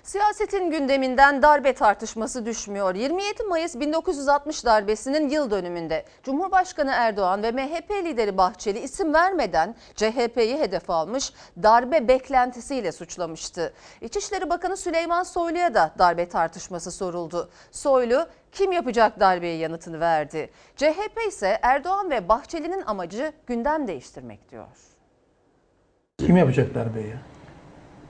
[0.05, 2.95] Siyasetin gündeminden darbe tartışması düşmüyor.
[2.95, 10.59] 27 Mayıs 1960 darbesinin yıl dönümünde Cumhurbaşkanı Erdoğan ve MHP lideri Bahçeli isim vermeden CHP'yi
[10.59, 13.73] hedef almış, darbe beklentisiyle suçlamıştı.
[14.01, 17.49] İçişleri Bakanı Süleyman Soylu'ya da darbe tartışması soruldu.
[17.71, 20.49] Soylu kim yapacak darbeyi yanıtını verdi.
[20.75, 24.67] CHP ise Erdoğan ve Bahçeli'nin amacı gündem değiştirmek diyor.
[26.17, 27.13] Kim yapacak darbeyi?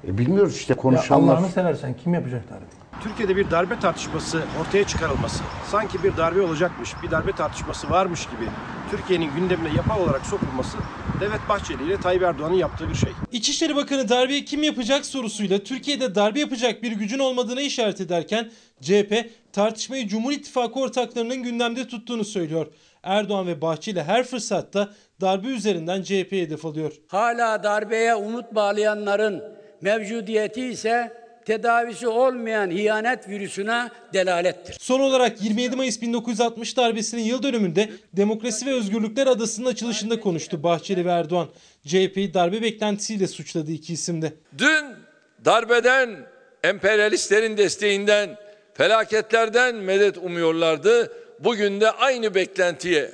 [0.08, 1.34] E bilmiyoruz işte Ya konuşanlar.
[1.36, 2.86] Allah'ını seversen kim yapacak darbeyi?
[3.04, 8.50] Türkiye'de bir darbe tartışması ortaya çıkarılması, sanki bir darbe olacakmış, bir darbe tartışması varmış gibi
[8.92, 10.78] Türkiye'nin gündemine yapay olarak sokulması
[11.20, 13.10] Devlet Bahçeli ile Tayyip Erdoğan'ın yaptığı bir şey.
[13.32, 19.30] İçişleri Bakanı darbeyi kim yapacak sorusuyla Türkiye'de darbe yapacak bir gücün olmadığını işaret ederken CHP
[19.54, 22.68] tartışmayı Cumhur İttifakı ortaklarının gündemde tuttuğunu söylüyor.
[23.04, 24.90] Erdoğan ve Bahçeli her fırsatta
[25.22, 26.92] darbe üzerinden CHP'ye hedef alıyor.
[27.08, 29.44] Hala darbeye umut bağlayanların
[29.82, 31.12] mevcudiyeti ise
[31.46, 34.78] tedavisi olmayan hiyanet virüsüne delalettir.
[34.80, 41.06] Son olarak 27 Mayıs 1960 darbesinin yıl dönümünde Demokrasi ve Özgürlükler Adası'nın açılışında konuştu Bahçeli
[41.06, 41.48] ve Erdoğan.
[41.86, 44.34] CHP'yi darbe beklentisiyle suçladı iki isimde.
[44.58, 44.86] Dün
[45.46, 46.18] darbeden,
[46.64, 48.38] emperyalistlerin desteğinden,
[48.74, 51.14] felaketlerden medet umuyorlardı.
[51.40, 53.12] Bugün de aynı beklentiye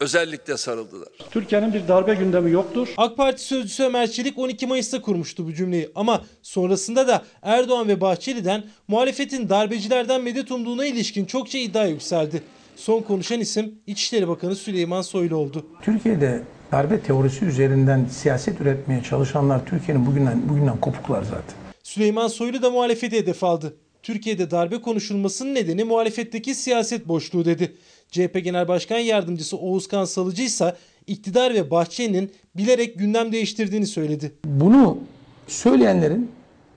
[0.00, 1.08] özellikle sarıldılar.
[1.30, 2.88] Türkiye'nin bir darbe gündemi yoktur.
[2.96, 8.00] AK Parti sözcüsü Ömer Çelik 12 Mayıs'ta kurmuştu bu cümleyi ama sonrasında da Erdoğan ve
[8.00, 12.42] Bahçeli'den muhalefetin darbecilerden medet umduğuna ilişkin çokça iddia yükseldi.
[12.76, 15.66] Son konuşan isim İçişleri Bakanı Süleyman Soylu oldu.
[15.82, 21.54] Türkiye'de darbe teorisi üzerinden siyaset üretmeye çalışanlar Türkiye'nin bugünden bugünden kopuklar zaten.
[21.82, 23.76] Süleyman Soylu da muhalefeti hedef aldı.
[24.02, 27.76] Türkiye'de darbe konuşulmasının nedeni muhalefetteki siyaset boşluğu dedi.
[28.10, 34.32] CHP Genel Başkan Yardımcısı Oğuzkan Salıcı ise iktidar ve Bahçeli'nin bilerek gündem değiştirdiğini söyledi.
[34.44, 34.98] Bunu
[35.46, 36.30] söyleyenlerin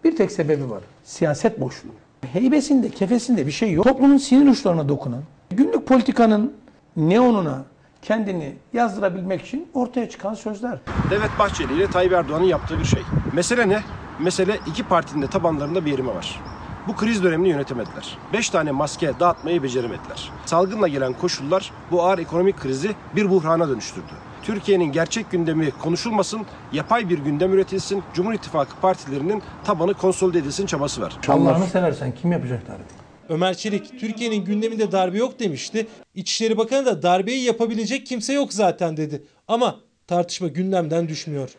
[0.04, 0.84] bir tek sebebi var.
[1.04, 1.92] Siyaset boşluğu.
[2.34, 3.86] Heybesinde, kefesinde bir şey yok.
[3.86, 6.54] Toplumun sinir uçlarına dokunan, günlük politikanın
[6.98, 7.66] neonuna
[8.02, 10.80] kendini yazdırabilmek için ortaya çıkan sözler.
[11.12, 13.02] Devlet Bahçeli ile Tayyip Erdoğan'ın yaptığı bir şey.
[13.34, 13.80] Mesele ne?
[14.20, 16.42] Mesele iki partinin de tabanlarında bir yerime var.
[16.88, 18.18] Bu kriz dönemini yönetemediler.
[18.34, 20.32] Beş tane maske dağıtmayı beceremediler.
[20.46, 24.14] Salgınla gelen koşullar bu ağır ekonomik krizi bir buhrana dönüştürdü.
[24.44, 31.02] Türkiye'nin gerçek gündemi konuşulmasın, yapay bir gündem üretilsin, Cumhur İttifakı partilerinin tabanı konsolide edilsin çabası
[31.02, 31.18] var.
[31.28, 32.86] Allah'ını seversen kim yapacak darbeyi?
[33.30, 35.88] Ömer Çelik Türkiye'nin gündeminde darbe yok demişti.
[36.16, 39.24] İçişleri Bakanı da darbeyi yapabilecek kimse yok zaten dedi.
[39.48, 41.50] Ama tartışma gündemden düşmüyor.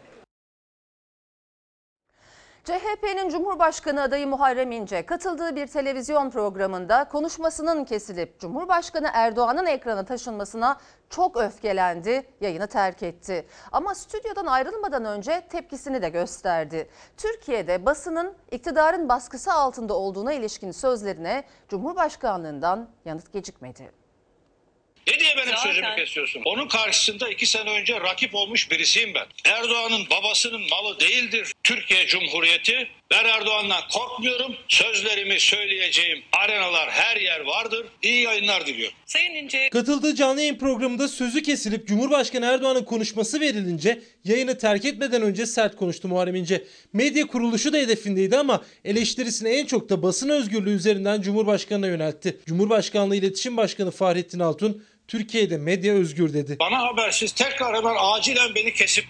[2.64, 10.76] CHP'nin Cumhurbaşkanı adayı Muharrem İnce katıldığı bir televizyon programında konuşmasının kesilip Cumhurbaşkanı Erdoğan'ın ekrana taşınmasına
[11.10, 13.46] çok öfkelendi, yayını terk etti.
[13.72, 16.90] Ama stüdyodan ayrılmadan önce tepkisini de gösterdi.
[17.16, 23.99] Türkiye'de basının iktidarın baskısı altında olduğuna ilişkin sözlerine Cumhurbaşkanlığından yanıt gecikmedi.
[25.06, 26.42] Ne diye benim sözümü kesiyorsun?
[26.44, 29.26] Onun karşısında iki sene önce rakip olmuş birisiyim ben.
[29.44, 32.88] Erdoğan'ın babasının malı değildir Türkiye Cumhuriyeti.
[33.10, 34.56] Ben Erdoğan'dan korkmuyorum.
[34.68, 37.86] Sözlerimi söyleyeceğim arenalar her yer vardır.
[38.02, 38.96] İyi yayınlar diliyorum.
[39.06, 39.68] Sayın İnce.
[39.68, 45.76] Katıldığı canlı yayın programında sözü kesilip Cumhurbaşkanı Erdoğan'ın konuşması verilince yayını terk etmeden önce sert
[45.76, 46.64] konuştu Muharrem İnce.
[46.92, 52.40] Medya kuruluşu da hedefindeydi ama eleştirisini en çok da basın özgürlüğü üzerinden Cumhurbaşkanı'na yöneltti.
[52.46, 56.56] Cumhurbaşkanlığı İletişim Başkanı Fahrettin Altun Türkiye'de medya özgür dedi.
[56.60, 59.04] Bana habersiz tekrar hemen acilen beni kesip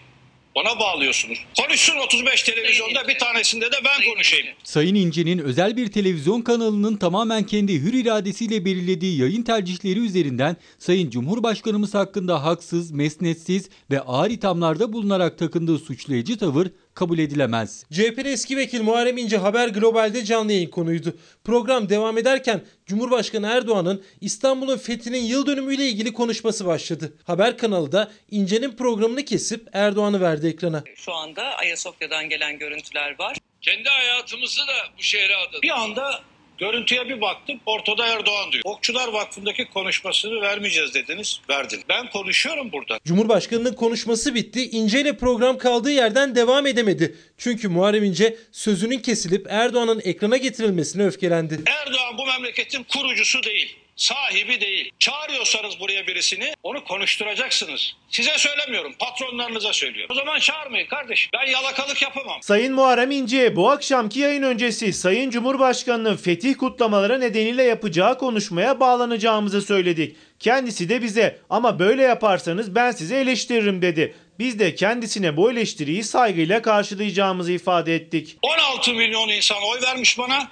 [0.57, 1.39] bana bağlıyorsunuz.
[1.61, 4.47] Konuşsun 35 televizyonda bir tanesinde de ben konuşayım.
[4.65, 11.11] Sayın İnce'nin özel bir televizyon kanalının tamamen kendi hür iradesiyle belirlediği yayın tercihleri üzerinden Sayın
[11.11, 17.85] Cumhurbaşkanımız hakkında haksız, mesnetsiz ve ağır ithamlarda bulunarak takındığı suçlayıcı tavır kabul edilemez.
[17.93, 21.17] CHP'li eski vekil Muharrem İnce Haber Global'de canlı yayın konuydu.
[21.45, 27.13] Program devam ederken Cumhurbaşkanı Erdoğan'ın İstanbul'un fethinin yıl dönümüyle ilgili konuşması başladı.
[27.25, 30.85] Haber kanalı da İnce'nin programını kesip Erdoğan'ı verdi ekrana.
[30.97, 33.37] Şu anda Ayasofya'dan gelen görüntüler var.
[33.61, 35.63] Kendi hayatımızı da bu şehre adadık.
[35.63, 36.23] Bir anda
[36.61, 38.63] görüntüye bir baktım ortada Erdoğan diyor.
[38.65, 41.41] Okçular Vakfı'ndaki konuşmasını vermeyeceğiz dediniz.
[41.49, 41.81] Verdin.
[41.89, 42.99] Ben konuşuyorum burada.
[43.05, 44.71] Cumhurbaşkanının konuşması bitti.
[44.71, 47.17] İnce ile program kaldığı yerden devam edemedi.
[47.39, 51.61] Çünkü Muharrem İnce sözünün kesilip Erdoğan'ın ekrana getirilmesine öfkelendi.
[51.67, 54.93] Erdoğan bu memleketin kurucusu değil sahibi değil.
[54.99, 57.97] Çağırıyorsanız buraya birisini onu konuşturacaksınız.
[58.11, 60.17] Size söylemiyorum patronlarınıza söylüyorum.
[60.17, 61.31] O zaman çağırmayın kardeşim.
[61.33, 62.43] Ben yalakalık yapamam.
[62.43, 69.63] Sayın Muharrem İnce bu akşamki yayın öncesi Sayın Cumhurbaşkanı'nın fetih kutlamaları nedeniyle yapacağı konuşmaya bağlanacağımızı
[69.63, 70.17] söyledik.
[70.39, 74.15] Kendisi de bize ama böyle yaparsanız ben sizi eleştiririm dedi.
[74.39, 78.37] Biz de kendisine bu eleştiriyi saygıyla karşılayacağımızı ifade ettik.
[78.43, 80.49] 16 milyon insan oy vermiş bana.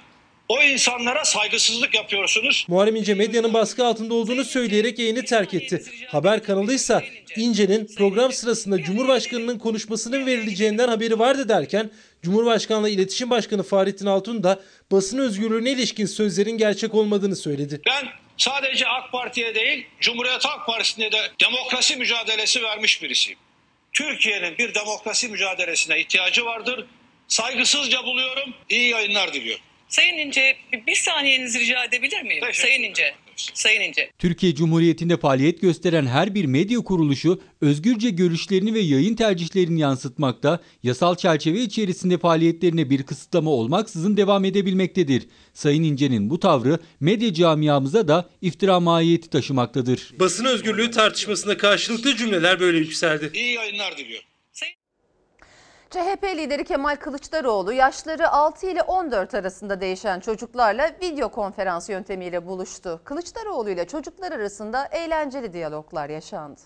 [0.49, 2.65] O insanlara saygısızlık yapıyorsunuz.
[2.67, 5.83] Muharrem İnce medyanın baskı altında olduğunu söyleyerek yayını terk etti.
[6.07, 7.03] Haber kanalıysa
[7.35, 11.91] İnce'nin program sırasında Cumhurbaşkanı'nın konuşmasının verileceğinden haberi vardı derken
[12.23, 14.59] Cumhurbaşkanlığı İletişim Başkanı Fahrettin Altun da
[14.91, 17.81] basın özgürlüğüne ilişkin sözlerin gerçek olmadığını söyledi.
[17.85, 18.07] Ben
[18.37, 23.39] sadece AK Parti'ye değil, Cumhuriyet Halk Partisi'ne de demokrasi mücadelesi vermiş birisiyim.
[23.93, 26.85] Türkiye'nin bir demokrasi mücadelesine ihtiyacı vardır.
[27.27, 28.53] Saygısızca buluyorum.
[28.69, 29.63] İyi yayınlar diliyorum.
[29.89, 30.55] Sayın İnce
[30.87, 32.43] bir, saniyenizi rica edebilir miyim?
[32.53, 33.15] Sayın İnce.
[33.53, 34.11] Sayın İnce.
[34.19, 41.15] Türkiye Cumhuriyeti'nde faaliyet gösteren her bir medya kuruluşu özgürce görüşlerini ve yayın tercihlerini yansıtmakta, yasal
[41.15, 45.27] çerçeve içerisinde faaliyetlerine bir kısıtlama olmaksızın devam edebilmektedir.
[45.53, 50.13] Sayın İnce'nin bu tavrı medya camiamıza da iftira mahiyeti taşımaktadır.
[50.19, 53.31] Basın özgürlüğü tartışmasında karşılıklı cümleler böyle yükseldi.
[53.33, 54.28] İyi yayınlar diliyorum.
[55.89, 63.01] CHP lideri Kemal Kılıçdaroğlu yaşları 6 ile 14 arasında değişen çocuklarla video konferans yöntemiyle buluştu.
[63.03, 66.59] Kılıçdaroğlu ile çocuklar arasında eğlenceli diyaloglar yaşandı.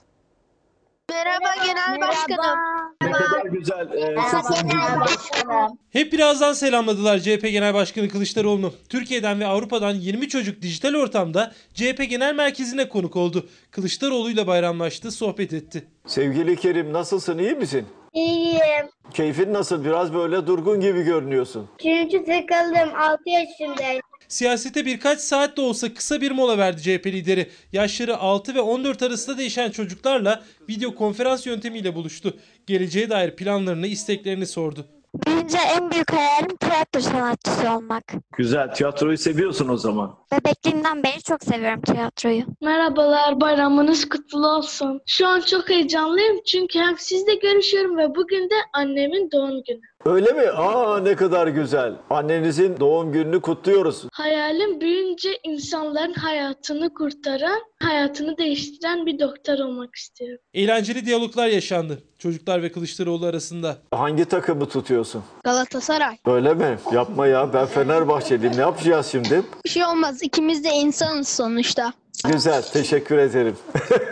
[1.09, 2.59] Merhaba Genel Başkanım.
[3.01, 5.77] Ne kadar güzel e, Başkanım.
[5.89, 8.73] Hep birazdan selamladılar CHP Genel Başkanı Kılıçdaroğlu'nu.
[8.89, 13.49] Türkiye'den ve Avrupa'dan 20 çocuk dijital ortamda CHP Genel Merkezi'ne konuk oldu.
[13.71, 15.87] Kılıçdaroğlu'yla bayramlaştı, sohbet etti.
[16.07, 17.87] Sevgili Kerim nasılsın iyi misin?
[18.13, 18.89] İyiyim.
[19.13, 19.85] Keyfin nasıl?
[19.85, 21.69] Biraz böyle durgun gibi görünüyorsun.
[21.81, 22.95] Çünkü sıkıldım.
[22.95, 24.01] 6 yaşındayım.
[24.27, 27.49] Siyasete birkaç saat de olsa kısa bir mola verdi CHP lideri.
[27.71, 32.37] Yaşları 6 ve 14 arasında değişen çocuklarla video konferans yöntemiyle buluştu.
[32.67, 34.85] Geleceğe dair planlarını, isteklerini sordu.
[35.15, 38.03] Büyünce en büyük hayalim tiyatro sanatçısı olmak.
[38.37, 40.15] Güzel tiyatroyu seviyorsun o zaman.
[40.31, 42.43] Bebekliğimden beri çok seviyorum tiyatroyu.
[42.61, 45.01] Merhabalar, bayramınız kutlu olsun.
[45.07, 49.81] Şu an çok heyecanlıyım çünkü hem sizle görüşüyorum ve bugün de annemin doğum günü.
[50.05, 50.49] Öyle mi?
[50.49, 51.93] Aa ne kadar güzel.
[52.09, 54.05] Annenizin doğum gününü kutluyoruz.
[54.13, 60.43] Hayalim büyüyünce insanların hayatını kurtaran, hayatını değiştiren bir doktor olmak istiyorum.
[60.53, 63.77] Eğlenceli diyaloglar yaşandı çocuklar ve Kılıçdaroğlu arasında.
[63.91, 65.23] Hangi takımı tutuyorsun?
[65.43, 66.17] Galatasaray.
[66.25, 66.77] Öyle mi?
[66.93, 68.57] Yapma ya ben Fenerbahçeliyim.
[68.57, 69.43] Ne yapacağız şimdi?
[69.65, 71.93] Bir şey olmaz, ikimiz de insanız sonuçta.
[72.31, 73.55] Güzel teşekkür ederim.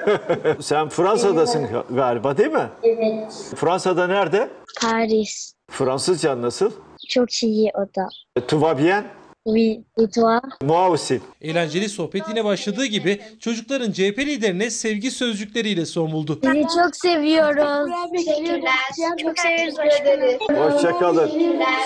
[0.61, 2.69] Sen Fransa'dasın galiba değil mi?
[2.83, 3.33] Evet.
[3.55, 4.49] Fransa'da nerede?
[4.81, 5.53] Paris.
[5.71, 6.71] Fransızca nasıl?
[7.09, 8.07] Çok iyi o da.
[8.47, 9.03] Tu vas bien?
[9.45, 10.39] Oui, et toi?
[10.63, 11.21] Moi aussi.
[11.41, 16.39] Eğlenceli sohbet yine başladığı gibi çocukların CHP liderine sevgi sözcükleriyle son buldu.
[16.43, 17.91] Sizi çok seviyoruz.
[18.11, 19.17] Teşekkürler.
[19.21, 20.73] Çok seviyoruz.
[20.73, 21.31] Hoşçakalın.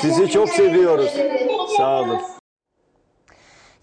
[0.02, 1.12] Sizi çok seviyoruz.
[1.78, 2.20] Sağ olun.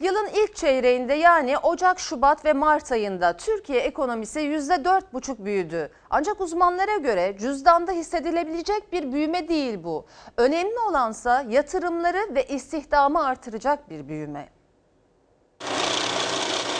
[0.02, 5.90] Yılın ilk çeyreğinde yani Ocak, Şubat ve Mart ayında Türkiye ekonomisi %4,5 büyüdü.
[6.10, 10.06] Ancak uzmanlara göre cüzdanda hissedilebilecek bir büyüme değil bu.
[10.36, 14.48] Önemli olansa yatırımları ve istihdamı artıracak bir büyüme.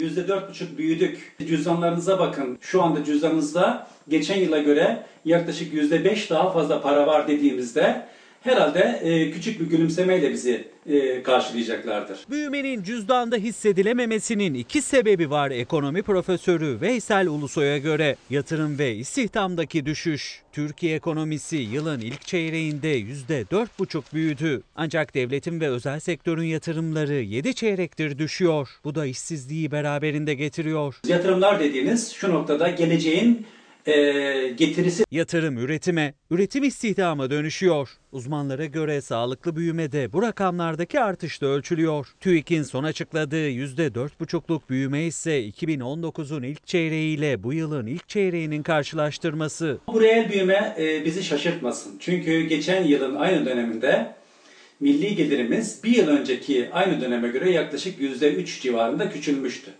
[0.01, 1.37] %4,5 büyüdük.
[1.39, 2.59] Cüzdanlarınıza bakın.
[2.61, 8.07] Şu anda cüzdanınızda geçen yıla göre yaklaşık %5 daha fazla para var dediğimizde
[8.43, 12.19] herhalde e, küçük bir gülümsemeyle bizi e, karşılayacaklardır.
[12.31, 18.17] Büyümenin cüzdanda hissedilememesinin iki sebebi var ekonomi profesörü Veysel Ulusoy'a göre.
[18.31, 20.43] Yatırım ve istihdamdaki düşüş.
[20.53, 24.63] Türkiye ekonomisi yılın ilk çeyreğinde %4,5 büyüdü.
[24.77, 28.69] Ancak devletin ve özel sektörün yatırımları 7 çeyrektir düşüyor.
[28.85, 31.01] Bu da işsizliği beraberinde getiriyor.
[31.07, 33.47] Yatırımlar dediğiniz şu noktada geleceğin
[33.87, 37.89] e, getirisi Yatırım üretime, üretim istihdama dönüşüyor.
[38.13, 42.07] Uzmanlara göre sağlıklı büyümede bu rakamlardaki artış da ölçülüyor.
[42.21, 49.79] TÜİK'in son açıkladığı %4,5'luk büyüme ise 2019'un ilk çeyreğiyle bu yılın ilk çeyreğinin karşılaştırması.
[49.87, 51.93] Bu reel büyüme e, bizi şaşırtmasın.
[52.01, 54.15] Çünkü geçen yılın aynı döneminde
[54.81, 59.71] milli gelirimiz bir yıl önceki aynı döneme göre yaklaşık %3 civarında küçülmüştü.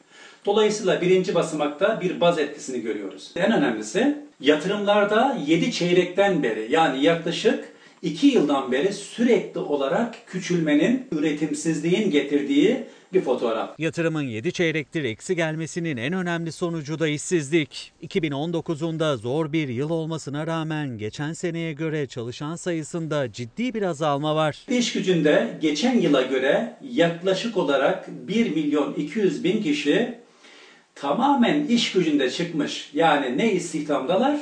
[0.47, 3.31] Dolayısıyla birinci basamakta bir baz etkisini görüyoruz.
[3.37, 12.11] En önemlisi yatırımlarda 7 çeyrekten beri yani yaklaşık 2 yıldan beri sürekli olarak küçülmenin, üretimsizliğin
[12.11, 13.79] getirdiği bir fotoğraf.
[13.79, 17.93] Yatırımın 7 çeyrektir eksi gelmesinin en önemli sonucu da işsizlik.
[18.03, 24.37] 2019'un da zor bir yıl olmasına rağmen geçen seneye göre çalışan sayısında ciddi bir azalma
[24.37, 24.67] var.
[24.69, 30.22] İş gücünde geçen yıla göre yaklaşık olarak 1 milyon 200 bin kişi
[30.95, 32.91] tamamen iş gücünde çıkmış.
[32.95, 34.41] Yani ne istihdamdalar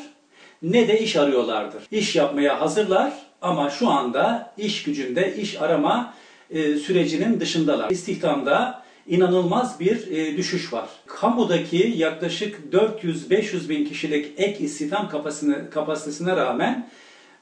[0.63, 1.83] ne de iş arıyorlardır.
[1.91, 6.15] İş yapmaya hazırlar ama şu anda iş gücünde iş arama
[6.51, 7.91] e, sürecinin dışındalar.
[7.91, 10.89] İstihdamda inanılmaz bir e, düşüş var.
[11.07, 16.89] Kamudaki yaklaşık 400-500 bin kişilik ek istihdam kapasitesine, kapasitesine rağmen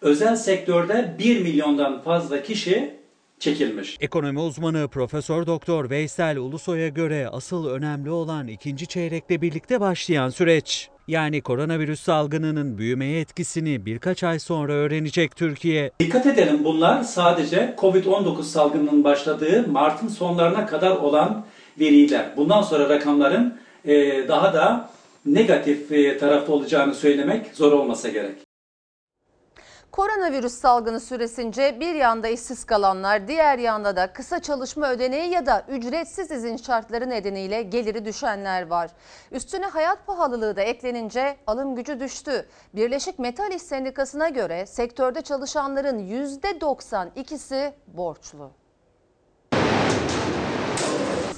[0.00, 2.97] özel sektörde 1 milyondan fazla kişi
[3.40, 3.96] çekilmiş.
[4.00, 10.88] Ekonomi uzmanı Profesör Doktor Veysel Ulusoy'a göre asıl önemli olan ikinci çeyrekle birlikte başlayan süreç.
[11.08, 15.90] Yani koronavirüs salgınının büyümeye etkisini birkaç ay sonra öğrenecek Türkiye.
[16.00, 21.44] Dikkat edelim bunlar sadece Covid-19 salgınının başladığı Mart'ın sonlarına kadar olan
[21.80, 22.26] veriler.
[22.36, 23.58] Bundan sonra rakamların
[24.28, 24.90] daha da
[25.26, 25.88] negatif
[26.20, 28.47] tarafta olacağını söylemek zor olmasa gerek.
[29.92, 35.64] Koronavirüs salgını süresince bir yanda işsiz kalanlar, diğer yanda da kısa çalışma ödeneği ya da
[35.68, 38.90] ücretsiz izin şartları nedeniyle geliri düşenler var.
[39.32, 42.48] Üstüne hayat pahalılığı da eklenince alım gücü düştü.
[42.74, 48.50] Birleşik Metal İş Sendikası'na göre sektörde çalışanların %92'si borçlu.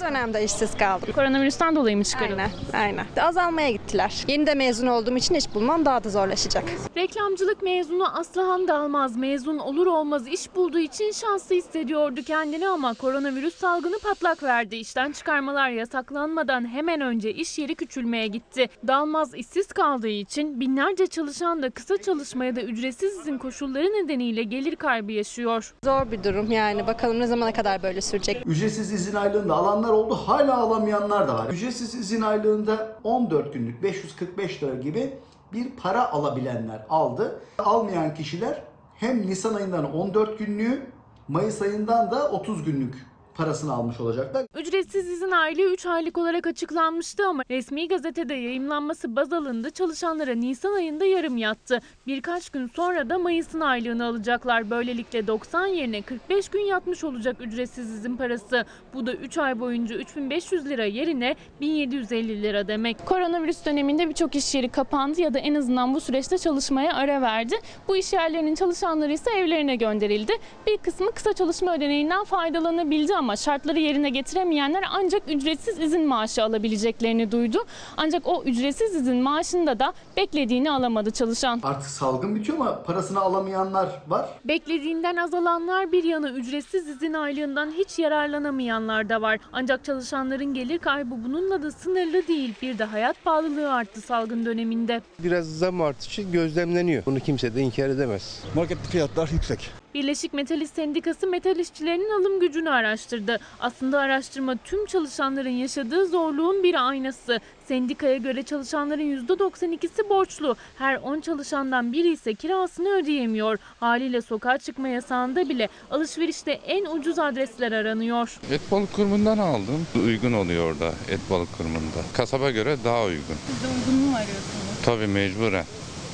[0.01, 1.09] Dönemde işsiz kaldım.
[1.15, 2.41] Koronavirüsten dolayı mı çıkarıldı?
[2.73, 3.27] Aynen, aynen.
[3.27, 4.23] Azalmaya gittiler.
[4.27, 6.63] Yeni de mezun olduğum için iş bulmam daha da zorlaşacak.
[6.97, 13.55] Reklamcılık mezunu Aslıhan Dalmaz mezun olur olmaz iş bulduğu için şanslı hissediyordu kendini ama koronavirüs
[13.55, 14.75] salgını patlak verdi.
[14.75, 18.67] İşten çıkarmalar yasaklanmadan hemen önce iş yeri küçülmeye gitti.
[18.87, 24.43] Dalmaz işsiz kaldığı için binlerce çalışan da kısa çalışma ya da ücretsiz izin koşulları nedeniyle
[24.43, 25.73] gelir kaybı yaşıyor.
[25.83, 26.87] Zor bir durum yani.
[26.87, 28.43] Bakalım ne zamana kadar böyle sürecek.
[28.45, 30.15] Ücretsiz izin aylığında alanlar oldu.
[30.15, 31.49] Hala alamayanlar da var.
[31.49, 35.13] Ücretsiz izin aylığında 14 günlük 545 lira gibi
[35.53, 37.41] bir para alabilenler aldı.
[37.57, 38.61] Almayan kişiler
[38.95, 40.81] hem Nisan ayından 14 günlüğü,
[41.27, 43.05] Mayıs ayından da 30 günlük
[43.41, 44.45] parasını almış olacaklar.
[44.55, 49.69] Ücretsiz izin aylığı 3 aylık olarak açıklanmıştı ama resmi gazetede yayımlanması baz alındı.
[49.71, 51.79] Çalışanlara Nisan ayında yarım yattı.
[52.07, 54.69] Birkaç gün sonra da Mayıs'ın aylığını alacaklar.
[54.69, 58.65] Böylelikle 90 yerine 45 gün yatmış olacak ücretsiz izin parası.
[58.93, 63.05] Bu da 3 ay boyunca 3500 lira yerine 1750 lira demek.
[63.05, 67.55] Koronavirüs döneminde birçok iş yeri kapandı ya da en azından bu süreçte çalışmaya ara verdi.
[67.87, 70.33] Bu iş yerlerinin çalışanları ise evlerine gönderildi.
[70.67, 77.31] Bir kısmı kısa çalışma ödeneğinden faydalanabildi ama şartları yerine getiremeyenler ancak ücretsiz izin maaşı alabileceklerini
[77.31, 77.57] duydu.
[77.97, 81.59] Ancak o ücretsiz izin maaşında da beklediğini alamadı çalışan.
[81.63, 84.29] Artık salgın bitiyor ama parasını alamayanlar var.
[84.45, 89.39] Beklediğinden azalanlar bir yana ücretsiz izin aylığından hiç yararlanamayanlar da var.
[89.53, 92.53] Ancak çalışanların gelir kaybı bununla da sınırlı değil.
[92.61, 95.01] Bir de hayat pahalılığı arttı salgın döneminde.
[95.19, 97.05] Biraz zam artışı gözlemleniyor.
[97.05, 98.43] Bunu kimse de inkar edemez.
[98.55, 99.80] Markette fiyatlar yüksek.
[99.93, 103.39] Birleşik Metal İş Sendikası metal işçilerinin alım gücünü araştırdı.
[103.59, 107.39] Aslında araştırma tüm çalışanların yaşadığı zorluğun bir aynası.
[107.67, 110.55] Sendikaya göre çalışanların %92'si borçlu.
[110.77, 113.57] Her 10 çalışandan biri ise kirasını ödeyemiyor.
[113.79, 118.39] Haliyle sokağa çıkma yasağında bile alışverişte en ucuz adresler aranıyor.
[118.51, 119.87] Et balık kurumundan aldım.
[120.05, 122.01] Uygun oluyor orada et balık kurumunda.
[122.13, 123.35] Kasaba göre daha uygun.
[123.47, 124.85] Siz de uygun mu arıyorsunuz?
[124.85, 125.65] Tabii mecburen.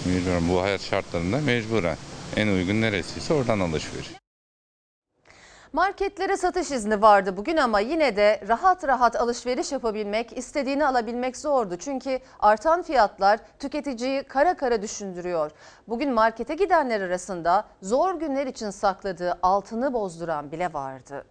[0.06, 1.98] Mecburen bu hayat şartlarında mecburen.
[2.36, 4.12] En uygun neresiyse oradan alışveriş.
[5.74, 11.76] Marketlere satış izni vardı bugün ama yine de rahat rahat alışveriş yapabilmek, istediğini alabilmek zordu.
[11.80, 15.52] Çünkü artan fiyatlar tüketiciyi kara kara düşündürüyor.
[15.88, 21.26] Bugün markete gidenler arasında zor günler için sakladığı altını bozduran bile vardı.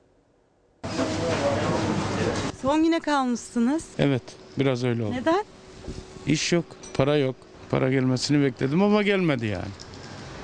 [2.63, 3.85] Son güne kalmışsınız.
[3.99, 4.23] Evet,
[4.59, 5.13] biraz öyle oldu.
[5.13, 5.45] Neden?
[6.27, 7.37] İş yok, para yok.
[7.71, 9.71] Para gelmesini bekledim ama gelmedi yani.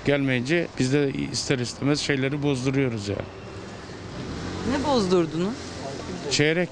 [0.05, 3.23] Gelmeyince biz de ister istemez şeyleri bozduruyoruz yani.
[4.71, 5.55] Ne bozdurdunuz?
[6.31, 6.69] Çeyrek.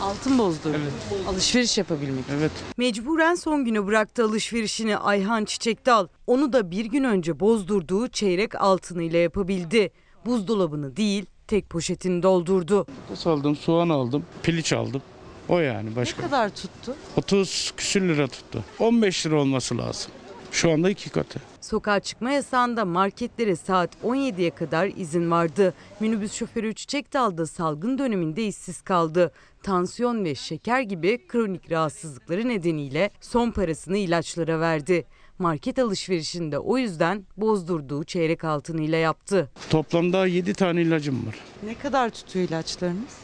[0.00, 0.92] Altın bozdurdunuz.
[1.28, 2.24] Alışveriş yapabilmek.
[2.38, 2.50] Evet.
[2.76, 6.06] Mecburen son güne bıraktı alışverişini Ayhan Çiçekdal.
[6.26, 9.90] Onu da bir gün önce bozdurduğu çeyrek altınıyla yapabildi.
[10.26, 12.86] Buzdolabını değil tek poşetini doldurdu.
[13.24, 15.02] Aldım, soğan aldım, piliç aldım.
[15.48, 16.22] O yani başka.
[16.22, 16.94] Ne kadar tuttu?
[17.16, 18.64] 30 küsür lira tuttu.
[18.78, 20.12] 15 lira olması lazım.
[20.52, 21.40] Şu anda iki katı.
[21.60, 25.74] Sokağa çıkma yasağında marketlere saat 17'ye kadar izin vardı.
[26.00, 29.32] Minibüs şoförü Çiçekdal da salgın döneminde işsiz kaldı.
[29.62, 35.04] Tansiyon ve şeker gibi kronik rahatsızlıkları nedeniyle son parasını ilaçlara verdi.
[35.38, 39.50] Market alışverişinde o yüzden bozdurduğu çeyrek altınıyla yaptı.
[39.70, 41.34] Toplamda 7 tane ilacım var.
[41.66, 43.18] Ne kadar tutuyor ilaçlarınız?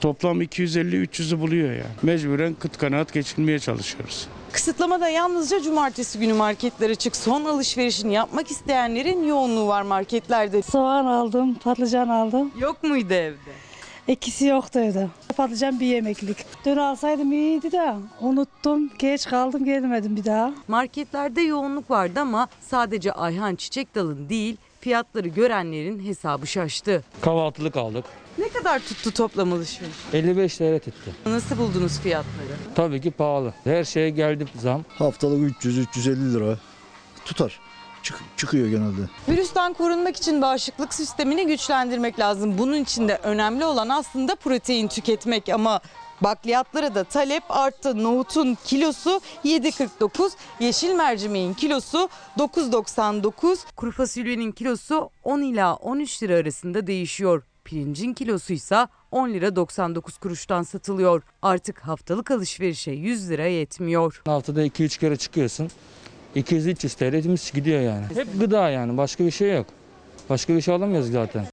[0.00, 1.84] Toplam 250-300'ü buluyor yani.
[2.02, 4.28] Mecburen kıt kanaat geçinmeye çalışıyoruz.
[4.52, 7.16] Kısıtlama da yalnızca cumartesi günü marketler açık.
[7.16, 10.62] Son alışverişini yapmak isteyenlerin yoğunluğu var marketlerde.
[10.62, 12.52] Soğan aldım, patlıcan aldım.
[12.58, 13.50] Yok muydu evde?
[14.08, 15.08] İkisi yoktu evde.
[15.36, 16.36] Patlıcan bir yemeklik.
[16.64, 18.90] Dün alsaydım iyiydi de unuttum.
[18.98, 20.52] Geç kaldım gelmedim bir daha.
[20.68, 27.04] Marketlerde yoğunluk vardı ama sadece Ayhan Çiçekdal'ın değil fiyatları görenlerin hesabı şaştı.
[27.20, 28.04] Kahvaltılık aldık.
[28.38, 29.92] Ne kadar tuttu toplam alışveriş?
[30.12, 31.10] 55 TL tuttu.
[31.26, 32.74] Nasıl buldunuz fiyatları?
[32.74, 33.54] Tabii ki pahalı.
[33.64, 34.84] Her şeye geldi zam.
[34.98, 36.58] Haftalık 300-350 lira
[37.24, 37.60] tutar.
[38.36, 39.00] çıkıyor genelde.
[39.28, 42.58] Virüsten korunmak için bağışıklık sistemini güçlendirmek lazım.
[42.58, 45.80] Bunun için de önemli olan aslında protein tüketmek ama
[46.20, 48.02] bakliyatlara da talep arttı.
[48.02, 50.30] Nohutun kilosu 7.49,
[50.60, 52.08] yeşil mercimeğin kilosu
[52.38, 53.58] 9.99.
[53.76, 57.42] Kuru fasulyenin kilosu 10 ila 13 lira arasında değişiyor.
[57.72, 61.22] Pirincin kilosu ise 10 lira 99 kuruştan satılıyor.
[61.42, 64.22] Artık haftalık alışverişe 100 lira yetmiyor.
[64.24, 65.68] Haftada 2-3 kere çıkıyorsun.
[66.36, 68.04] 200-300 TL temiz gidiyor yani.
[68.14, 69.66] Hep gıda yani başka bir şey yok.
[70.30, 71.44] Başka bir şey alamıyoruz zaten.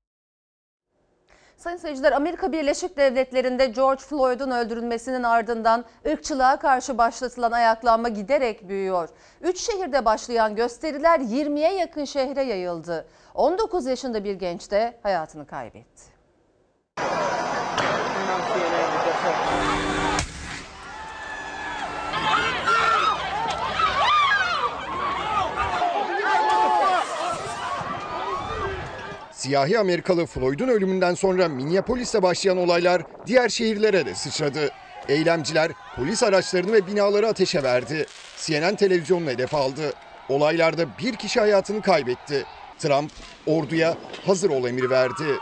[1.58, 9.10] Sayın seyirciler Amerika Birleşik Devletleri'nde George Floyd'un öldürülmesinin ardından ırkçılığa karşı başlatılan ayaklanma giderek büyüyor.
[9.42, 13.08] Üç şehirde başlayan gösteriler 20'ye yakın şehre yayıldı.
[13.34, 16.09] 19 yaşında bir genç de hayatını kaybetti.
[29.50, 34.70] Siyahi Amerikalı Floyd'un ölümünden sonra Minneapolis'te başlayan olaylar diğer şehirlere de sıçradı.
[35.08, 38.06] Eylemciler polis araçlarını ve binaları ateşe verdi.
[38.38, 39.94] CNN televizyonunu hedef aldı.
[40.30, 42.46] Olaylarda bir kişi hayatını kaybetti.
[42.80, 43.12] Trump
[43.46, 45.38] orduya hazır ol emri verdi.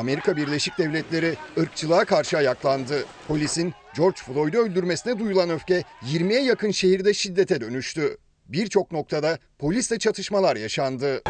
[0.00, 3.04] Amerika Birleşik Devletleri ırkçılığa karşı ayaklandı.
[3.28, 8.16] Polisin George Floyd'u öldürmesine duyulan öfke 20'ye yakın şehirde şiddete dönüştü.
[8.48, 11.22] Birçok noktada polisle çatışmalar yaşandı.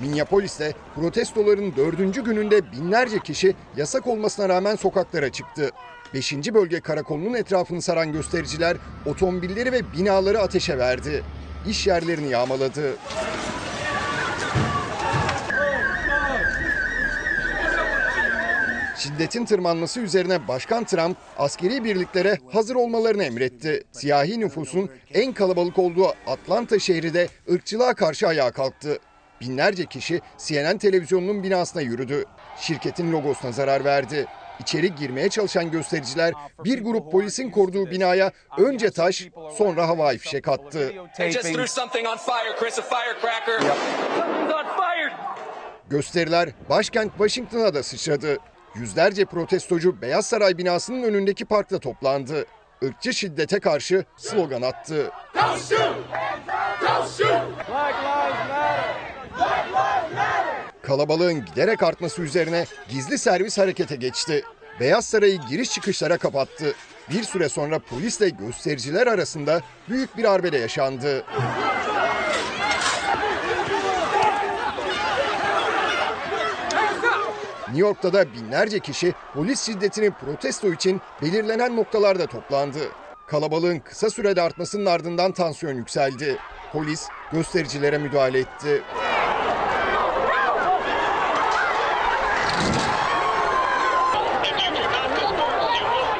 [0.00, 5.70] Minneapolis'te protestoların dördüncü gününde binlerce kişi yasak olmasına rağmen sokaklara çıktı.
[6.14, 6.32] 5.
[6.32, 11.22] bölge karakolunun etrafını saran göstericiler otomobilleri ve binaları ateşe verdi.
[11.68, 12.96] İş yerlerini yağmaladı.
[18.98, 23.84] Şiddetin tırmanması üzerine Başkan Trump askeri birliklere hazır olmalarını emretti.
[23.92, 28.98] Siyahi nüfusun en kalabalık olduğu Atlanta şehri de ırkçılığa karşı ayağa kalktı.
[29.40, 32.24] Binlerce kişi CNN televizyonunun binasına yürüdü.
[32.60, 34.26] Şirketin logosuna zarar verdi.
[34.60, 36.34] İçeri girmeye çalışan göstericiler
[36.64, 39.28] bir grup polisin koruduğu binaya önce taş
[39.58, 40.92] sonra havai fişek attı.
[45.90, 48.38] Gösteriler başkent Washington'a da sıçradı.
[48.80, 52.44] Yüzlerce protestocu Beyaz Saray binasının önündeki parkta toplandı.
[52.82, 55.10] Irkçı şiddete karşı slogan attı.
[60.82, 64.44] Kalabalığın giderek artması üzerine gizli servis harekete geçti.
[64.80, 66.74] Beyaz Saray'ı giriş çıkışlara kapattı.
[67.10, 71.24] Bir süre sonra polisle göstericiler arasında büyük bir arbede yaşandı.
[77.76, 82.78] New York'ta da binlerce kişi polis şiddetini protesto için belirlenen noktalarda toplandı.
[83.26, 86.38] Kalabalığın kısa sürede artmasının ardından tansiyon yükseldi.
[86.72, 88.82] Polis göstericilere müdahale etti.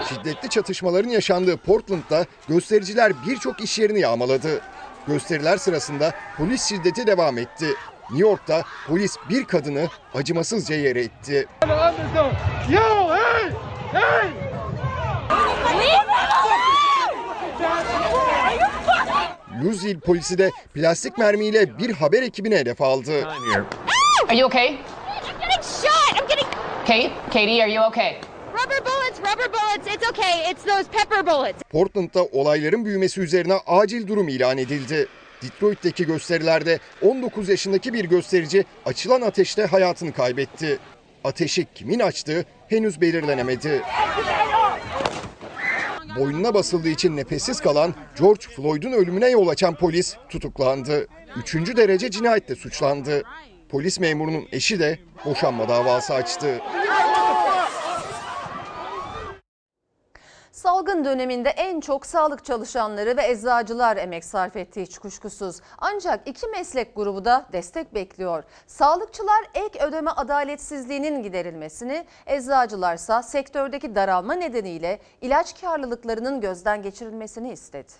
[0.08, 4.60] Şiddetli çatışmaların yaşandığı Portland'da göstericiler birçok iş yerini yağmaladı.
[5.06, 7.66] Gösteriler sırasında polis şiddeti devam etti.
[8.10, 11.48] New York'ta polis bir kadını acımasızca yere itti.
[19.62, 23.28] Louisville polisi de plastik mermiyle bir haber ekibine hedef aldı.
[24.28, 24.68] Are you okay?
[24.68, 24.78] I'm
[25.40, 26.20] getting shot.
[26.20, 26.46] I'm getting
[26.86, 27.10] Kate?
[27.32, 28.20] Katie, are you okay?
[28.66, 29.86] rubber bullets, rubber bullets.
[29.94, 30.50] It's okay.
[30.50, 31.62] It's those pepper bullets.
[31.70, 35.08] Portland'da olayların büyümesi üzerine acil durum ilan edildi.
[35.46, 40.78] Detroit'teki gösterilerde 19 yaşındaki bir gösterici açılan ateşte hayatını kaybetti.
[41.24, 43.82] Ateşi kimin açtığı henüz belirlenemedi.
[46.18, 51.06] Boynuna basıldığı için nefessiz kalan George Floyd'un ölümüne yol açan polis tutuklandı.
[51.36, 53.22] Üçüncü derece cinayetle suçlandı.
[53.68, 56.60] Polis memurunun eşi de boşanma davası açtı.
[60.56, 65.60] Salgın döneminde en çok sağlık çalışanları ve eczacılar emek sarf etti hiç kuşkusuz.
[65.78, 68.44] Ancak iki meslek grubu da destek bekliyor.
[68.66, 77.92] Sağlıkçılar ek ödeme adaletsizliğinin giderilmesini, eczacılarsa sektördeki daralma nedeniyle ilaç karlılıklarının gözden geçirilmesini istedi.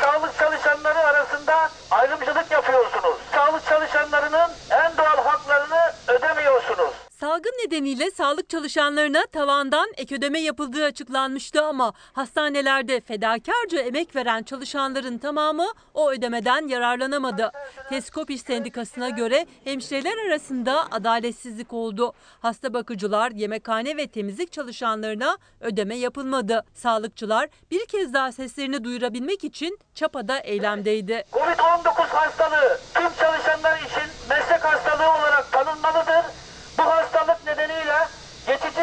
[0.00, 3.16] Sağlık çalışanları arasında ayrımcılık yapıyorsunuz.
[3.32, 6.92] Sağlık çalışanlarının en doğal haklarını ödemiyorsunuz.
[7.22, 15.18] Salgın nedeniyle sağlık çalışanlarına tavandan ek ödeme yapıldığı açıklanmıştı ama hastanelerde fedakarca emek veren çalışanların
[15.18, 17.50] tamamı o ödemeden yararlanamadı.
[17.88, 22.12] Teskop İş Sendikası'na göre hemşireler arasında adaletsizlik oldu.
[22.40, 26.64] Hasta bakıcılar, yemekhane ve temizlik çalışanlarına ödeme yapılmadı.
[26.74, 31.24] Sağlıkçılar bir kez daha seslerini duyurabilmek için çapada eylemdeydi.
[31.32, 36.42] Covid-19 hastalığı tüm çalışanlar için meslek hastalığı olarak tanınmalıdır.
[36.78, 37.41] Bu hastalık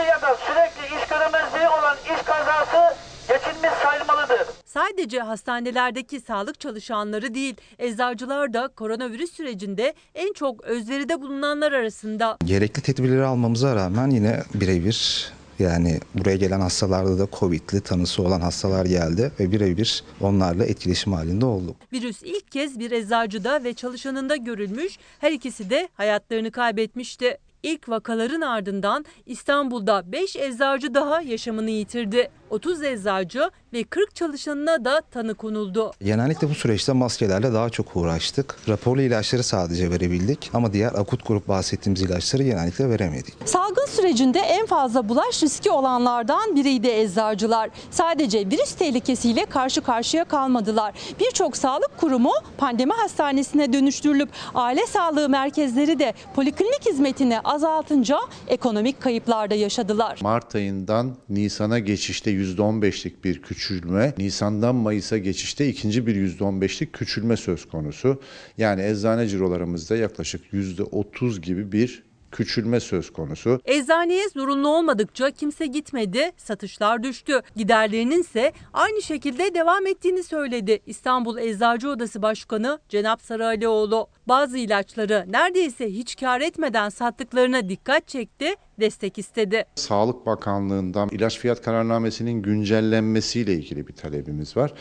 [0.04, 2.96] ya da sürekli iş göremezliği olan iş kazası
[3.28, 4.48] geçilmiş sayılmalıdır.
[4.66, 12.38] Sadece hastanelerdeki sağlık çalışanları değil, eczacılar da koronavirüs sürecinde en çok özveride bulunanlar arasında.
[12.46, 18.86] Gerekli tedbirleri almamıza rağmen yine birebir yani buraya gelen hastalarda da Covid'li tanısı olan hastalar
[18.86, 21.76] geldi ve birebir onlarla etkileşim halinde olduk.
[21.94, 27.38] Virüs ilk kez bir eczacıda ve çalışanında görülmüş, her ikisi de hayatlarını kaybetmişti.
[27.64, 32.32] İlk vakaların ardından İstanbul'da 5 eczacı daha yaşamını yitirdi.
[32.50, 35.92] 30 eczacı ve 40 çalışanına da tanı konuldu.
[36.04, 38.56] Genellikle bu süreçte maskelerle daha çok uğraştık.
[38.70, 43.34] Raporlu ilaçları sadece verebildik ama diğer akut grup bahsettiğimiz ilaçları genellikle veremedik.
[43.46, 47.70] Salgın sürecinde en fazla bulaş riski olanlardan biriydi eczacılar.
[47.92, 50.94] Sadece virüs tehlikesiyle karşı karşıya kalmadılar.
[51.20, 59.50] Birçok sağlık kurumu pandemi hastanesine dönüştürülüp aile sağlığı merkezleri de poliklinik hizmetini azaltınca ekonomik kayıplar
[59.50, 60.20] da yaşadılar.
[60.22, 67.68] Mart ayından Nisan'a geçişte %15'lik bir küçülme, Nisan'dan Mayıs'a geçişte ikinci bir %15'lik küçülme söz
[67.68, 68.22] konusu.
[68.58, 73.60] Yani eczane cirolarımızda yaklaşık %30 gibi bir küçülme söz konusu.
[73.66, 77.42] Eczaneye zorunlu olmadıkça kimse gitmedi, satışlar düştü.
[77.56, 84.08] Giderlerinin ise aynı şekilde devam ettiğini söyledi İstanbul Eczacı Odası Başkanı Cenap Sarıalioğlu.
[84.28, 89.66] Bazı ilaçları neredeyse hiç kar etmeden sattıklarına dikkat çekti, destek istedi.
[89.76, 94.74] Sağlık Bakanlığı'ndan ilaç fiyat kararnamesinin güncellenmesiyle ilgili bir talebimiz var.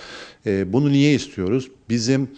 [0.46, 1.70] Ee, bunu niye istiyoruz?
[1.88, 2.30] Bizim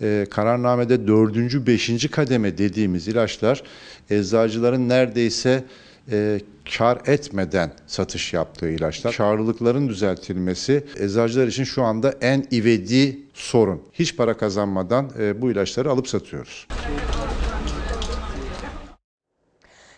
[0.00, 3.62] e, kararnamede dördüncü, beşinci kademe dediğimiz ilaçlar
[4.10, 5.64] eczacıların neredeyse
[6.10, 6.40] e,
[6.78, 9.16] kar etmeden satış yaptığı ilaçlar.
[9.16, 13.82] Karlılıkların düzeltilmesi eczacılar için şu anda en ivedi sorun.
[13.92, 16.66] Hiç para kazanmadan e, bu ilaçları alıp satıyoruz.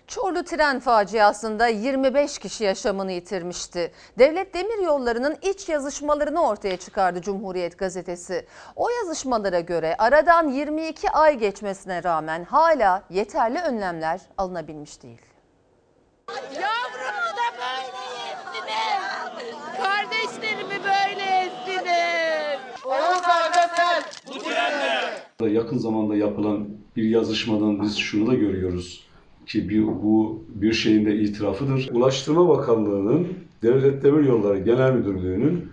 [0.08, 3.92] Çorlu tren faciasında 25 kişi yaşamını yitirmişti.
[4.18, 8.46] Devlet Demiryolları'nın iç yazışmalarını ortaya çıkardı Cumhuriyet Gazetesi.
[8.76, 15.20] O yazışmalara göre aradan 22 ay geçmesine rağmen hala yeterli önlemler alınabilmiş değil.
[16.54, 17.98] Yavrumu da böyle
[18.28, 19.52] yestiniz.
[19.76, 22.60] Kardeşlerimi böyle yestiniz.
[22.84, 23.22] Oğuz
[23.76, 25.54] sen bu trenle.
[25.54, 29.07] Yakın zamanda yapılan bir yazışmadan biz şunu da görüyoruz
[29.48, 31.88] ki bir, bu bir şeyin de itirafıdır.
[31.92, 33.28] Ulaştırma Bakanlığı'nın
[33.62, 35.68] Devlet Demiryolları Genel Müdürlüğü'nün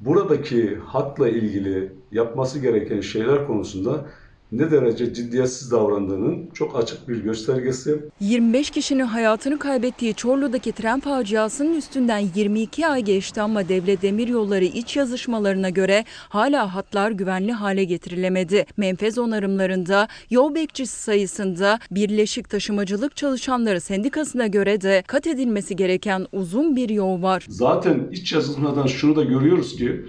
[0.00, 4.06] buradaki hatla ilgili yapması gereken şeyler konusunda
[4.52, 7.98] ne derece ciddiyetsiz davrandığının çok açık bir göstergesi.
[8.20, 14.96] 25 kişinin hayatını kaybettiği Çorlu'daki tren faciasının üstünden 22 ay geçti ama Devlet Demiryolları iç
[14.96, 18.66] yazışmalarına göre hala hatlar güvenli hale getirilemedi.
[18.76, 26.76] Menfez onarımlarında yol bekçisi sayısında Birleşik Taşımacılık Çalışanları Sendikası'na göre de kat edilmesi gereken uzun
[26.76, 27.46] bir yol var.
[27.48, 30.04] Zaten iç yazışmadan şunu da görüyoruz ki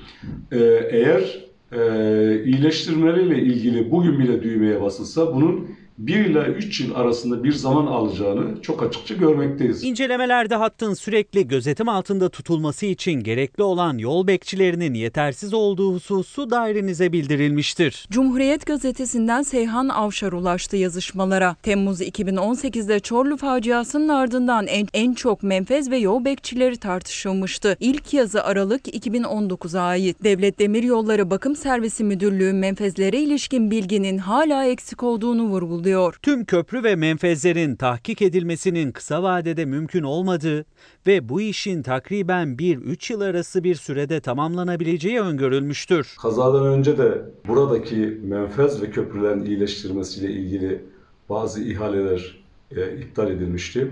[0.92, 7.52] eğer e, iyileştirmeleriyle ilgili bugün bile düğmeye basılsa bunun 1 ile 3 yıl arasında bir
[7.52, 9.84] zaman alacağını çok açıkça görmekteyiz.
[9.84, 17.12] İncelemelerde hattın sürekli gözetim altında tutulması için gerekli olan yol bekçilerinin yetersiz olduğu hususu dairenize
[17.12, 18.08] bildirilmiştir.
[18.12, 21.56] Cumhuriyet gazetesinden Seyhan Avşar ulaştı yazışmalara.
[21.64, 27.78] Temmuz 2018'de Çorlu faciasının ardından en, en çok menfez ve yol bekçileri tartışılmıştı.
[27.80, 30.24] İlk yazı Aralık 2019'a ait.
[30.24, 36.16] Devlet Demiryolları Bakım Servisi Müdürlüğü menfezlere ilişkin bilginin hala eksik olduğunu vurguluyor diyor.
[36.22, 40.66] Tüm köprü ve menfezlerin tahkik edilmesinin kısa vadede mümkün olmadığı
[41.08, 46.16] ve bu işin takriben 1-3 yıl arası bir sürede tamamlanabileceği öngörülmüştür.
[46.22, 50.82] Kazadan önce de buradaki menfez ve köprülerin iyileştirmesiyle ilgili
[51.30, 52.40] bazı ihaleler
[52.76, 53.92] e, iptal edilmişti.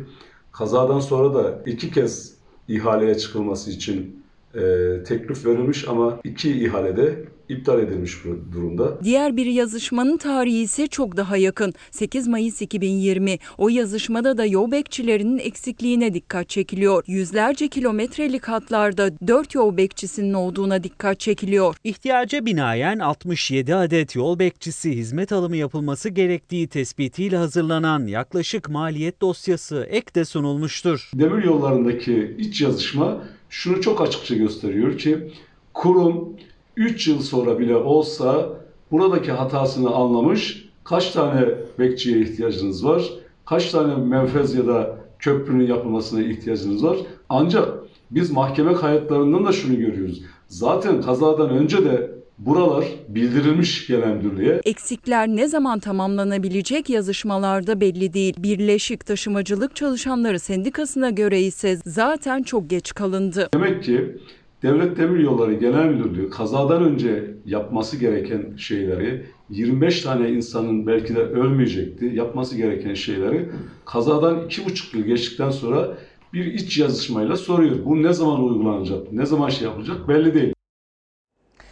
[0.52, 2.34] Kazadan sonra da iki kez
[2.68, 4.24] ihaleye çıkılması için
[4.56, 4.60] e,
[5.08, 9.04] teklif verilmiş ama iki ihalede iptal edilmiş bu durumda.
[9.04, 11.74] Diğer bir yazışmanın tarihi ise çok daha yakın.
[11.92, 13.38] 8 Mayıs 2020.
[13.58, 17.04] O yazışmada da yol bekçilerinin eksikliğine dikkat çekiliyor.
[17.08, 21.76] Yüzlerce kilometrelik hatlarda 4 yol bekçisinin olduğuna dikkat çekiliyor.
[21.84, 29.88] İhtiyaca binaen 67 adet yol bekçisi hizmet alımı yapılması gerektiği tespitiyle hazırlanan yaklaşık maliyet dosyası
[29.90, 31.12] ek de sunulmuştur.
[31.14, 35.32] Demir yollarındaki iç yazışma şunu çok açıkça gösteriyor ki
[35.74, 36.38] kurum
[36.78, 38.50] 3 yıl sonra bile olsa
[38.92, 41.46] buradaki hatasını anlamış, kaç tane
[41.80, 43.04] bekçiye ihtiyacınız var,
[43.46, 46.98] kaç tane menfez ya da köprünün yapılmasına ihtiyacınız var.
[47.30, 47.70] Ancak
[48.12, 50.22] biz mahkeme kayıtlarından da şunu görüyoruz.
[50.48, 54.62] Zaten kazadan önce de buralar bildirilmiş genel müdürlüğe.
[54.66, 58.36] Eksikler ne zaman tamamlanabilecek yazışmalarda belli değil.
[58.38, 63.50] Birleşik Taşımacılık Çalışanları Sendikası'na göre ise zaten çok geç kalındı.
[63.54, 64.18] Demek ki
[64.64, 72.06] Devlet Demiryolları Genel Müdürlüğü kazadan önce yapması gereken şeyleri 25 tane insanın belki de ölmeyecekti
[72.06, 73.50] yapması gereken şeyleri
[73.86, 75.98] kazadan 2,5 yıl geçtikten sonra
[76.34, 77.86] bir iç yazışmayla soruyor.
[77.86, 80.54] Bu ne zaman uygulanacak, ne zaman şey yapılacak belli değil.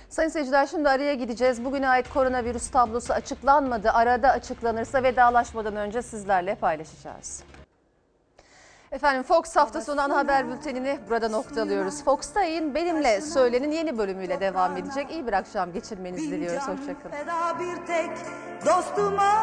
[0.10, 1.66] Sayın seyirciler şimdi araya gideceğiz.
[1.66, 3.90] Bugüne ait koronavirüs tablosu açıklanmadı.
[3.92, 7.44] Arada açıklanırsa vedalaşmadan önce sizlerle paylaşacağız.
[8.96, 12.04] Efendim Fox hafta sonu ana haber bültenini burada noktalıyoruz.
[12.04, 15.12] Fox'ta yayın benimle söylenin yeni bölümüyle devam edecek.
[15.12, 16.68] İyi bir akşam geçirmenizi diliyoruz.
[16.68, 17.12] Hoşçakalın.
[17.12, 18.12] Feda bir tek
[18.66, 19.34] dostuma